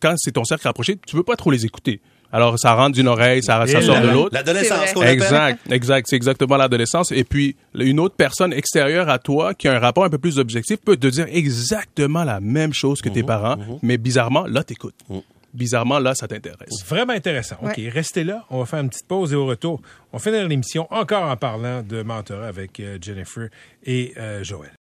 quand 0.00 0.14
c'est 0.16 0.32
ton 0.32 0.44
cercle 0.44 0.66
rapproché, 0.66 0.98
tu 1.06 1.16
veux 1.16 1.24
pas 1.24 1.36
trop 1.36 1.50
les 1.50 1.64
écouter. 1.64 1.93
Alors, 2.32 2.58
ça 2.58 2.74
rentre 2.74 2.96
d'une 2.96 3.08
oreille, 3.08 3.42
ça, 3.42 3.66
ça 3.66 3.80
sort 3.80 4.00
de 4.00 4.08
l'autre. 4.08 4.30
L'adolescence, 4.32 4.94
Exact, 5.02 5.60
exact. 5.70 6.06
C'est 6.08 6.16
exactement 6.16 6.56
l'adolescence. 6.56 7.12
Et 7.12 7.24
puis, 7.24 7.56
une 7.74 8.00
autre 8.00 8.16
personne 8.16 8.52
extérieure 8.52 9.08
à 9.08 9.18
toi 9.18 9.54
qui 9.54 9.68
a 9.68 9.74
un 9.74 9.78
rapport 9.78 10.04
un 10.04 10.10
peu 10.10 10.18
plus 10.18 10.38
objectif 10.38 10.78
peut 10.84 10.96
te 10.96 11.06
dire 11.06 11.26
exactement 11.30 12.24
la 12.24 12.40
même 12.40 12.72
chose 12.72 13.00
que 13.00 13.08
tes 13.08 13.22
mhm, 13.22 13.26
parents, 13.26 13.56
mhm. 13.56 13.78
mais 13.82 13.98
bizarrement, 13.98 14.46
là, 14.46 14.64
t'écoutes. 14.64 14.94
Mm. 15.08 15.18
Bizarrement, 15.54 16.00
là, 16.00 16.16
ça 16.16 16.26
t'intéresse. 16.26 16.84
Vraiment 16.88 17.12
intéressant. 17.12 17.56
OK, 17.62 17.80
restez 17.92 18.24
là. 18.24 18.44
On 18.50 18.58
va 18.58 18.66
faire 18.66 18.80
une 18.80 18.90
petite 18.90 19.06
pause 19.06 19.32
et 19.32 19.36
au 19.36 19.46
retour, 19.46 19.80
on 20.12 20.18
finit 20.18 20.44
l'émission 20.48 20.88
encore 20.90 21.30
en 21.30 21.36
parlant 21.36 21.82
de 21.82 22.02
mentorat 22.02 22.48
avec 22.48 22.80
euh, 22.80 22.98
Jennifer 23.00 23.48
et 23.84 24.12
euh, 24.16 24.42
Joël. 24.42 24.72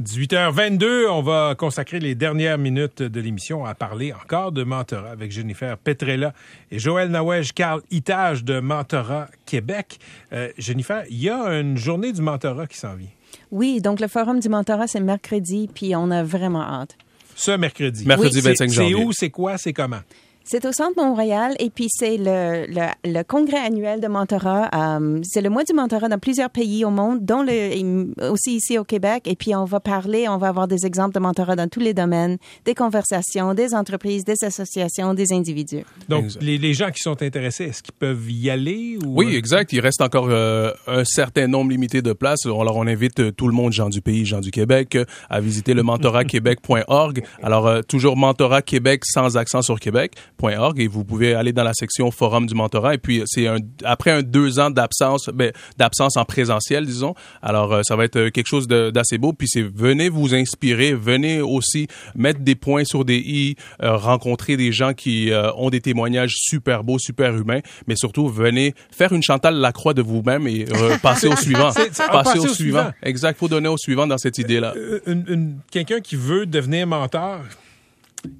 18h22, 0.00 1.06
on 1.10 1.20
va 1.20 1.54
consacrer 1.56 2.00
les 2.00 2.14
dernières 2.14 2.56
minutes 2.56 3.02
de 3.02 3.20
l'émission 3.20 3.66
à 3.66 3.74
parler 3.74 4.12
encore 4.12 4.50
de 4.50 4.64
mentorat 4.64 5.10
avec 5.10 5.30
Jennifer 5.30 5.76
Petrella 5.76 6.32
et 6.70 6.78
Joël 6.78 7.10
Nawej 7.10 7.52
Carl 7.52 7.82
Itage 7.90 8.42
de 8.42 8.58
Mentorat 8.58 9.28
Québec. 9.44 9.98
Euh, 10.32 10.48
Jennifer, 10.56 11.04
il 11.10 11.22
y 11.22 11.28
a 11.28 11.60
une 11.60 11.76
journée 11.76 12.12
du 12.12 12.22
mentorat 12.22 12.66
qui 12.66 12.78
s'en 12.78 12.94
vient. 12.94 13.10
Oui, 13.50 13.80
donc 13.82 14.00
le 14.00 14.08
forum 14.08 14.40
du 14.40 14.48
mentorat, 14.48 14.86
c'est 14.86 14.98
mercredi, 14.98 15.68
puis 15.72 15.94
on 15.94 16.10
a 16.10 16.24
vraiment 16.24 16.62
hâte. 16.62 16.96
Ce 17.36 17.50
mercredi. 17.50 18.06
Mercredi 18.06 18.40
25 18.40 18.70
janvier. 18.70 18.94
C'est 18.96 19.04
où, 19.04 19.12
c'est 19.12 19.30
quoi, 19.30 19.58
c'est 19.58 19.74
comment? 19.74 20.00
C'est 20.44 20.64
au 20.66 20.72
Centre 20.72 20.96
Montréal 20.96 21.54
et 21.58 21.70
puis 21.70 21.86
c'est 21.88 22.16
le, 22.16 22.66
le, 22.66 22.86
le, 23.04 23.22
congrès 23.22 23.58
annuel 23.58 24.00
de 24.00 24.08
mentorat. 24.08 24.68
Euh, 24.74 25.20
c'est 25.22 25.40
le 25.40 25.50
mois 25.50 25.64
du 25.64 25.72
mentorat 25.72 26.08
dans 26.08 26.18
plusieurs 26.18 26.50
pays 26.50 26.84
au 26.84 26.90
monde, 26.90 27.24
dont 27.24 27.42
le, 27.42 28.30
aussi 28.30 28.56
ici 28.56 28.78
au 28.78 28.84
Québec. 28.84 29.22
Et 29.26 29.36
puis 29.36 29.54
on 29.54 29.64
va 29.64 29.80
parler, 29.80 30.28
on 30.28 30.38
va 30.38 30.48
avoir 30.48 30.68
des 30.68 30.84
exemples 30.84 31.14
de 31.14 31.20
mentorat 31.20 31.56
dans 31.56 31.68
tous 31.68 31.80
les 31.80 31.94
domaines, 31.94 32.38
des 32.64 32.74
conversations, 32.74 33.54
des 33.54 33.74
entreprises, 33.74 34.24
des 34.24 34.44
associations, 34.44 35.14
des 35.14 35.32
individus. 35.32 35.84
Donc 36.08 36.24
les, 36.40 36.58
les, 36.58 36.74
gens 36.74 36.90
qui 36.90 37.00
sont 37.00 37.22
intéressés, 37.22 37.64
est-ce 37.64 37.82
qu'ils 37.82 37.94
peuvent 37.94 38.30
y 38.30 38.50
aller? 38.50 38.98
Ou... 39.04 39.18
Oui, 39.18 39.36
exact. 39.36 39.72
Il 39.72 39.80
reste 39.80 40.00
encore 40.00 40.28
euh, 40.28 40.72
un 40.86 41.04
certain 41.04 41.46
nombre 41.46 41.70
limité 41.70 42.02
de 42.02 42.12
places. 42.12 42.46
Alors 42.46 42.76
on 42.76 42.86
invite 42.86 43.20
euh, 43.20 43.30
tout 43.30 43.46
le 43.46 43.54
monde, 43.54 43.72
gens 43.72 43.88
du 43.88 44.00
pays, 44.00 44.24
gens 44.24 44.40
du 44.40 44.50
Québec, 44.50 44.98
à 45.30 45.40
visiter 45.40 45.74
le 45.74 45.82
mentoratquebec.org. 45.82 47.22
Alors 47.42 47.84
toujours 47.86 48.16
mentorat 48.16 48.62
Québec 48.62 49.02
sans 49.04 49.36
accent 49.36 49.62
sur 49.62 49.78
Québec 49.78 50.14
et 50.76 50.88
vous 50.88 51.04
pouvez 51.04 51.34
aller 51.34 51.52
dans 51.52 51.62
la 51.62 51.74
section 51.74 52.10
forum 52.10 52.46
du 52.46 52.54
mentorat. 52.54 52.94
Et 52.94 52.98
puis 52.98 53.22
c'est 53.26 53.46
un, 53.46 53.58
après 53.84 54.10
un 54.10 54.22
deux 54.22 54.58
ans 54.58 54.70
d'absence 54.70 55.30
ben, 55.32 55.52
d'absence 55.78 56.16
en 56.16 56.24
présentiel 56.24 56.84
disons 56.84 57.14
alors 57.42 57.72
euh, 57.72 57.82
ça 57.84 57.94
va 57.96 58.04
être 58.04 58.16
euh, 58.16 58.30
quelque 58.30 58.48
chose 58.48 58.66
d'assez 58.66 59.18
beau. 59.18 59.32
Puis 59.32 59.48
c'est 59.48 59.62
venez 59.62 60.08
vous 60.08 60.34
inspirer 60.34 60.94
venez 60.94 61.40
aussi 61.40 61.86
mettre 62.14 62.40
des 62.40 62.54
points 62.54 62.84
sur 62.84 63.04
des 63.04 63.18
i 63.18 63.56
euh, 63.82 63.96
rencontrer 63.96 64.56
des 64.56 64.72
gens 64.72 64.94
qui 64.94 65.30
ont 65.56 65.70
des 65.70 65.80
témoignages 65.80 66.34
super 66.36 66.84
beaux 66.84 66.98
super 66.98 67.36
humains. 67.36 67.60
Mais 67.86 67.96
surtout 67.96 68.28
venez 68.28 68.74
faire 68.90 69.12
une 69.12 69.22
Chantal 69.22 69.54
Lacroix 69.56 69.94
de 69.94 70.02
vous-même 70.02 70.46
et 70.46 70.66
passer 71.02 71.28
au 71.28 71.36
suivant. 71.36 71.70
Passer 72.10 72.38
au, 72.38 72.48
suivant. 72.48 72.90
exact. 73.02 73.38
Faut 73.38 73.48
donner 73.48 73.68
au 73.68 73.78
suivant 73.78 74.06
dans 74.06 74.18
cette 74.18 74.38
idée 74.38 74.60
là 74.60 74.74
quelqu'un 75.70 76.00
qui 76.00 76.16
veut 76.16 76.46
devenir 76.46 76.86
mentor 76.86 77.40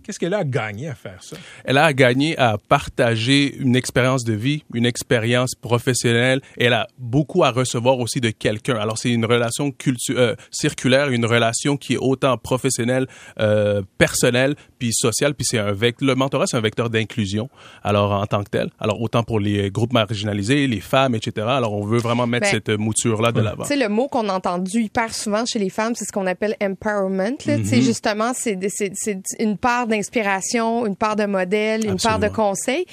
Qu'est-ce 0.02 0.18
qu'elle 0.18 0.34
a 0.34 0.44
gagné 0.44 0.88
à 0.88 0.94
faire 0.94 1.22
ça? 1.22 1.36
Elle 1.64 1.78
a 1.78 1.92
gagné 1.92 2.36
à 2.38 2.58
partager 2.58 3.54
une 3.56 3.76
expérience 3.76 4.24
de 4.24 4.32
vie, 4.32 4.64
une 4.74 4.86
expérience 4.86 5.54
professionnelle. 5.54 6.40
Elle 6.58 6.72
a 6.72 6.88
beaucoup 6.98 7.44
à 7.44 7.50
recevoir 7.50 7.98
aussi 7.98 8.20
de 8.20 8.30
quelqu'un. 8.30 8.76
Alors, 8.76 8.98
c'est 8.98 9.10
une 9.10 9.24
relation 9.24 9.72
euh, 10.10 10.34
circulaire, 10.50 11.08
une 11.08 11.24
relation 11.24 11.76
qui 11.76 11.94
est 11.94 11.98
autant 11.98 12.36
professionnelle, 12.36 13.06
euh, 13.40 13.82
personnelle, 13.98 14.54
puis 14.78 14.92
sociale. 14.92 15.34
Puis 15.34 15.46
c'est 15.48 15.58
un 15.58 15.72
vecteur, 15.72 16.08
le 16.08 16.14
mentorat, 16.14 16.46
c'est 16.46 16.56
un 16.56 16.60
vecteur 16.62 16.90
d'inclusion. 16.90 17.48
Alors, 17.82 18.12
en 18.12 18.26
tant 18.26 18.42
que 18.42 18.50
tel. 18.50 18.70
Alors, 18.80 19.00
autant 19.00 19.22
pour 19.22 19.40
les 19.40 19.70
groupes 19.70 19.92
marginalisés, 19.92 20.66
les 20.66 20.80
femmes, 20.80 21.14
etc. 21.14 21.46
Alors, 21.48 21.74
on 21.74 21.84
veut 21.84 21.98
vraiment 21.98 22.26
mettre 22.26 22.46
ben, 22.46 22.50
cette 22.50 22.70
mouture-là 22.70 23.32
de 23.32 23.40
l'avant. 23.40 23.62
Tu 23.62 23.68
sais, 23.68 23.76
le 23.76 23.88
mot 23.88 24.08
qu'on 24.08 24.28
a 24.28 24.32
entendu 24.32 24.82
hyper 24.82 25.14
souvent 25.14 25.44
chez 25.46 25.58
les 25.58 25.70
femmes, 25.70 25.94
c'est 25.94 26.04
ce 26.04 26.12
qu'on 26.12 26.26
appelle 26.26 26.56
empowerment. 26.62 27.36
Tu 27.38 27.44
sais, 27.44 27.58
mm-hmm. 27.58 27.82
justement, 27.82 28.32
c'est 28.34 28.58
une 29.38 29.56
part 29.56 29.71
d'inspiration, 29.86 30.86
une 30.86 30.96
part 30.96 31.16
de 31.16 31.24
modèle, 31.26 31.86
une 31.86 31.98
part 31.98 32.18
de 32.18 32.28
conseil. 32.28 32.86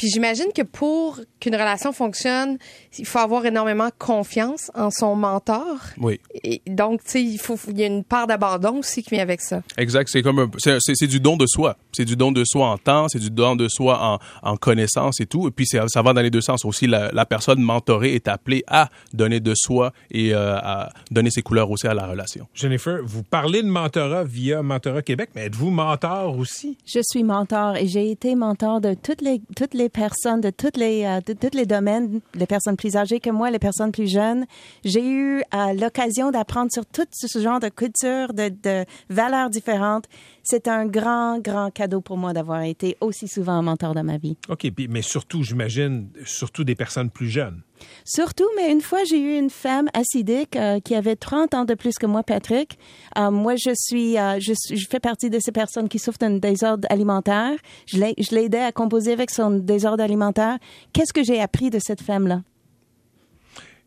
Puis 0.00 0.08
j'imagine 0.08 0.46
que 0.56 0.62
pour 0.62 1.20
qu'une 1.40 1.54
relation 1.54 1.92
fonctionne, 1.92 2.56
il 2.98 3.04
faut 3.04 3.18
avoir 3.18 3.44
énormément 3.44 3.90
confiance 3.98 4.70
en 4.74 4.90
son 4.90 5.14
mentor. 5.14 5.76
Oui. 5.98 6.18
Et 6.42 6.62
donc, 6.66 7.04
tu 7.04 7.10
sais, 7.10 7.22
il 7.22 7.36
faut, 7.36 7.58
il 7.68 7.78
y 7.78 7.82
a 7.82 7.86
une 7.86 8.02
part 8.02 8.26
d'abandon 8.26 8.78
aussi 8.78 9.02
qui 9.02 9.10
vient 9.10 9.22
avec 9.22 9.42
ça. 9.42 9.62
Exact. 9.76 10.08
C'est 10.10 10.22
comme 10.22 10.50
c'est, 10.56 11.06
du 11.06 11.20
don 11.20 11.36
de 11.36 11.44
soi. 11.46 11.76
C'est 11.92 12.06
du 12.06 12.16
don 12.16 12.32
de 12.32 12.44
soi 12.46 12.68
en 12.68 12.78
temps, 12.78 13.08
c'est 13.08 13.18
du 13.18 13.28
don 13.28 13.56
de 13.56 13.68
soi 13.68 14.18
en, 14.42 14.50
en 14.50 14.56
connaissance 14.56 15.20
et 15.20 15.26
tout. 15.26 15.48
Et 15.48 15.50
puis 15.50 15.66
ça 15.66 16.00
va 16.00 16.14
dans 16.14 16.22
les 16.22 16.30
deux 16.30 16.40
sens 16.40 16.64
aussi. 16.64 16.86
La, 16.86 17.12
la, 17.12 17.26
personne 17.26 17.60
mentorée 17.60 18.14
est 18.14 18.26
appelée 18.26 18.64
à 18.68 18.88
donner 19.12 19.40
de 19.40 19.52
soi 19.54 19.92
et 20.10 20.32
euh, 20.32 20.56
à 20.56 20.88
donner 21.10 21.30
ses 21.30 21.42
couleurs 21.42 21.70
aussi 21.70 21.86
à 21.86 21.92
la 21.92 22.06
relation. 22.06 22.48
Jennifer, 22.54 23.00
vous 23.04 23.22
parlez 23.22 23.62
de 23.62 23.68
mentorat 23.68 24.24
via 24.24 24.62
Mentorat 24.62 25.02
Québec, 25.02 25.28
mais 25.34 25.42
êtes-vous 25.42 25.68
mentor 25.68 26.38
aussi? 26.38 26.78
Je 26.86 27.00
suis 27.02 27.22
mentor 27.22 27.76
et 27.76 27.86
j'ai 27.86 28.10
été 28.10 28.34
mentor 28.34 28.80
de 28.80 28.94
toutes 28.94 29.20
les 29.20 29.42
toutes 29.54 29.74
les 29.74 29.89
personnes 29.90 30.40
de 30.40 30.50
toutes 30.50 30.76
les 30.76 31.04
euh, 31.04 31.20
de, 31.20 31.32
tous 31.32 31.56
les 31.56 31.66
domaines, 31.66 32.20
les 32.34 32.46
personnes 32.46 32.76
plus 32.76 32.96
âgées 32.96 33.20
que 33.20 33.30
moi, 33.30 33.50
les 33.50 33.58
personnes 33.58 33.92
plus 33.92 34.10
jeunes. 34.10 34.46
J'ai 34.84 35.06
eu 35.06 35.42
euh, 35.54 35.72
l'occasion 35.74 36.30
d'apprendre 36.30 36.70
sur 36.72 36.86
tout 36.86 37.06
ce 37.10 37.38
genre 37.38 37.60
de 37.60 37.68
culture, 37.68 38.32
de, 38.32 38.48
de 38.48 38.84
valeurs 39.08 39.50
différentes. 39.50 40.06
C'est 40.42 40.68
un 40.68 40.86
grand, 40.86 41.38
grand 41.38 41.70
cadeau 41.70 42.00
pour 42.00 42.16
moi 42.16 42.32
d'avoir 42.32 42.62
été 42.62 42.96
aussi 43.00 43.28
souvent 43.28 43.52
un 43.52 43.62
mentor 43.62 43.94
dans 43.94 44.04
ma 44.04 44.16
vie. 44.16 44.36
OK, 44.48 44.66
mais 44.88 45.02
surtout, 45.02 45.42
j'imagine, 45.42 46.08
surtout 46.24 46.64
des 46.64 46.74
personnes 46.74 47.10
plus 47.10 47.28
jeunes. 47.28 47.62
Surtout, 48.04 48.48
mais 48.56 48.70
une 48.70 48.80
fois, 48.80 49.00
j'ai 49.04 49.18
eu 49.18 49.38
une 49.38 49.50
femme 49.50 49.88
acidique 49.94 50.56
euh, 50.56 50.80
qui 50.80 50.94
avait 50.94 51.16
30 51.16 51.54
ans 51.54 51.64
de 51.64 51.74
plus 51.74 51.94
que 51.98 52.06
moi, 52.06 52.22
Patrick. 52.22 52.78
Euh, 53.18 53.30
moi, 53.30 53.54
je 53.56 53.70
suis, 53.74 54.14
je, 54.14 54.86
fais 54.88 55.00
partie 55.00 55.30
de 55.30 55.38
ces 55.38 55.52
personnes 55.52 55.88
qui 55.88 55.98
souffrent 55.98 56.18
d'un 56.18 56.38
désordre 56.38 56.86
alimentaire. 56.90 57.52
Je 57.86 57.98
l'aidais 58.34 58.62
à 58.62 58.72
composer 58.72 59.12
avec 59.12 59.30
son 59.30 59.50
désordre 59.50 60.02
alimentaire. 60.02 60.58
Qu'est-ce 60.92 61.12
que 61.12 61.22
j'ai 61.22 61.40
appris 61.40 61.70
de 61.70 61.78
cette 61.78 62.02
femme-là? 62.02 62.42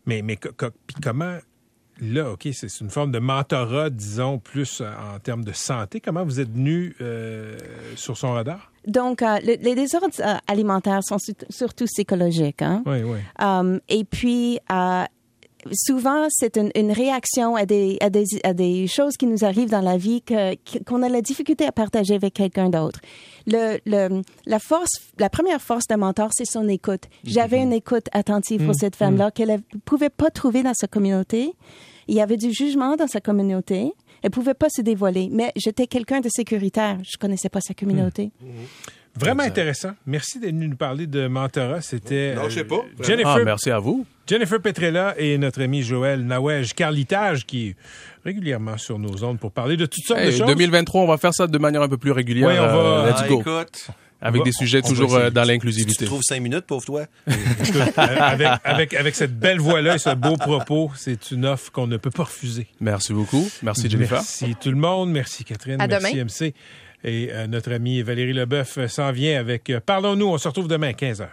Mais, 0.05 0.21
mais 0.21 0.37
comment, 1.01 1.37
là, 2.01 2.31
OK, 2.31 2.47
c'est 2.51 2.81
une 2.81 2.89
forme 2.89 3.11
de 3.11 3.19
mentorat, 3.19 3.89
disons, 3.89 4.39
plus 4.39 4.81
en 4.81 5.19
termes 5.19 5.43
de 5.43 5.51
santé. 5.51 5.99
Comment 5.99 6.23
vous 6.23 6.39
êtes 6.39 6.51
venu 6.51 6.95
euh, 7.01 7.57
sur 7.95 8.17
son 8.17 8.33
radar? 8.33 8.71
Donc, 8.87 9.21
euh, 9.21 9.39
les 9.43 9.75
désordres 9.75 10.09
euh, 10.19 10.35
alimentaires 10.47 11.03
sont 11.03 11.17
surtout 11.49 11.85
psychologiques. 11.85 12.61
Hein? 12.61 12.83
Oui, 12.85 13.03
oui. 13.03 13.19
et 13.89 14.03
puis, 14.03 14.59
souvent, 15.71 16.27
c'est 16.29 16.57
une, 16.57 16.71
une, 16.75 16.91
réaction 16.91 17.55
à 17.55 17.65
des, 17.65 17.97
à, 18.01 18.09
des, 18.09 18.25
à 18.43 18.53
des 18.53 18.87
choses 18.87 19.17
qui 19.17 19.25
nous 19.25 19.43
arrivent 19.43 19.69
dans 19.69 19.81
la 19.81 19.97
vie 19.97 20.21
que, 20.21 20.55
qu'on 20.83 21.01
a 21.03 21.09
la 21.09 21.21
difficulté 21.21 21.65
à 21.65 21.71
partager 21.71 22.15
avec 22.15 22.33
quelqu'un 22.33 22.69
d'autre. 22.69 22.99
Le, 23.47 23.79
le, 23.85 24.21
la 24.45 24.59
force, 24.59 24.91
la 25.17 25.29
première 25.29 25.61
force 25.61 25.87
d'un 25.87 25.97
mentor, 25.97 26.29
c'est 26.33 26.49
son 26.49 26.67
écoute. 26.67 27.03
J'avais 27.23 27.61
une 27.61 27.73
écoute 27.73 28.07
attentive 28.11 28.59
pour 28.59 28.69
mhm. 28.69 28.79
cette 28.79 28.95
femme-là 28.95 29.25
mhm. 29.25 29.31
qu'elle 29.31 29.49
ne 29.49 29.79
pouvait 29.85 30.09
pas 30.09 30.29
trouver 30.29 30.63
dans 30.63 30.73
sa 30.73 30.87
communauté. 30.87 31.53
Il 32.07 32.15
y 32.15 32.21
avait 32.21 32.37
du 32.37 32.51
jugement 32.51 32.95
dans 32.95 33.07
sa 33.07 33.21
communauté. 33.21 33.93
Elle 34.21 34.31
pouvait 34.31 34.53
pas 34.53 34.69
se 34.69 34.81
dévoiler. 34.81 35.29
Mais 35.31 35.51
j'étais 35.55 35.87
quelqu'un 35.87 36.21
de 36.21 36.29
sécuritaire. 36.29 36.97
Je 37.03 37.17
connaissais 37.17 37.49
pas 37.49 37.61
sa 37.61 37.73
communauté. 37.73 38.31
Vraiment 39.19 39.43
intéressant. 39.43 39.91
Merci 40.05 40.39
d'être 40.39 40.53
venu 40.53 40.67
nous 40.67 40.75
parler 40.75 41.07
de 41.07 41.27
mentorat. 41.27 41.81
C'était. 41.81 42.33
Non, 42.35 42.49
je 42.49 42.55
sais 42.55 42.63
pas. 42.63 42.77
Euh, 42.77 43.03
Jennifer. 43.03 43.37
Ah, 43.39 43.43
merci 43.43 43.69
à 43.69 43.79
vous. 43.79 44.05
Jennifer 44.27 44.59
Petrella 44.61 45.13
et 45.17 45.37
notre 45.37 45.61
ami 45.61 45.83
Joël 45.83 46.25
Nawej 46.25 46.73
Carlitage 46.73 47.45
qui 47.45 47.69
est 47.69 47.75
régulièrement 48.23 48.77
sur 48.77 48.97
nos 48.97 49.23
ondes 49.23 49.37
pour 49.37 49.51
parler 49.51 49.77
de 49.77 49.85
toutes 49.85 50.05
sortes 50.05 50.23
de 50.23 50.31
choses. 50.31 50.47
2023, 50.47 51.01
on 51.01 51.07
va 51.07 51.17
faire 51.17 51.33
ça 51.33 51.45
de 51.45 51.57
manière 51.57 51.81
un 51.81 51.89
peu 51.89 51.97
plus 51.97 52.11
régulière. 52.11 52.47
Oui, 52.47 52.55
on 52.57 52.65
va. 52.65 52.73
Euh, 52.73 53.11
let's 53.11 53.27
go. 53.27 53.43
Ah, 53.45 53.61
écoute. 53.61 53.87
Avec 54.23 54.43
des 54.43 54.53
sujets 54.53 54.81
toujours 54.81 55.15
euh, 55.15 55.29
dans 55.29 55.43
l'inclusivité. 55.43 56.05
Tu 56.05 56.05
trouves 56.05 56.21
cinq 56.23 56.39
minutes, 56.39 56.61
pauvre 56.61 56.85
toi? 56.85 57.05
avec, 57.97 58.47
avec, 58.63 58.93
avec 58.93 59.15
cette 59.15 59.37
belle 59.37 59.59
voix-là 59.59 59.95
et 59.95 59.99
ce 59.99 60.15
beau 60.15 60.37
propos, 60.37 60.91
c'est 60.95 61.31
une 61.31 61.45
offre 61.45 61.73
qu'on 61.73 61.87
ne 61.87 61.97
peut 61.97 62.09
pas 62.09 62.23
refuser. 62.23 62.67
Merci 62.79 63.11
beaucoup. 63.11 63.45
Merci, 63.61 63.89
Jennifer. 63.89 64.19
Merci 64.19 64.55
tout 64.61 64.69
le 64.69 64.77
monde. 64.77 65.11
Merci, 65.11 65.43
Catherine. 65.43 65.81
À 65.81 65.87
Merci, 65.87 66.23
MC. 66.23 66.53
Et 67.03 67.29
euh, 67.31 67.47
notre 67.47 67.73
amie 67.73 68.01
Valérie 68.01 68.33
Leboeuf 68.33 68.85
s'en 68.87 69.11
vient 69.11 69.39
avec 69.39 69.71
Parlons-nous. 69.85 70.27
On 70.27 70.37
se 70.37 70.47
retrouve 70.47 70.67
demain 70.67 70.89
à 70.89 70.93
15h. 70.93 71.27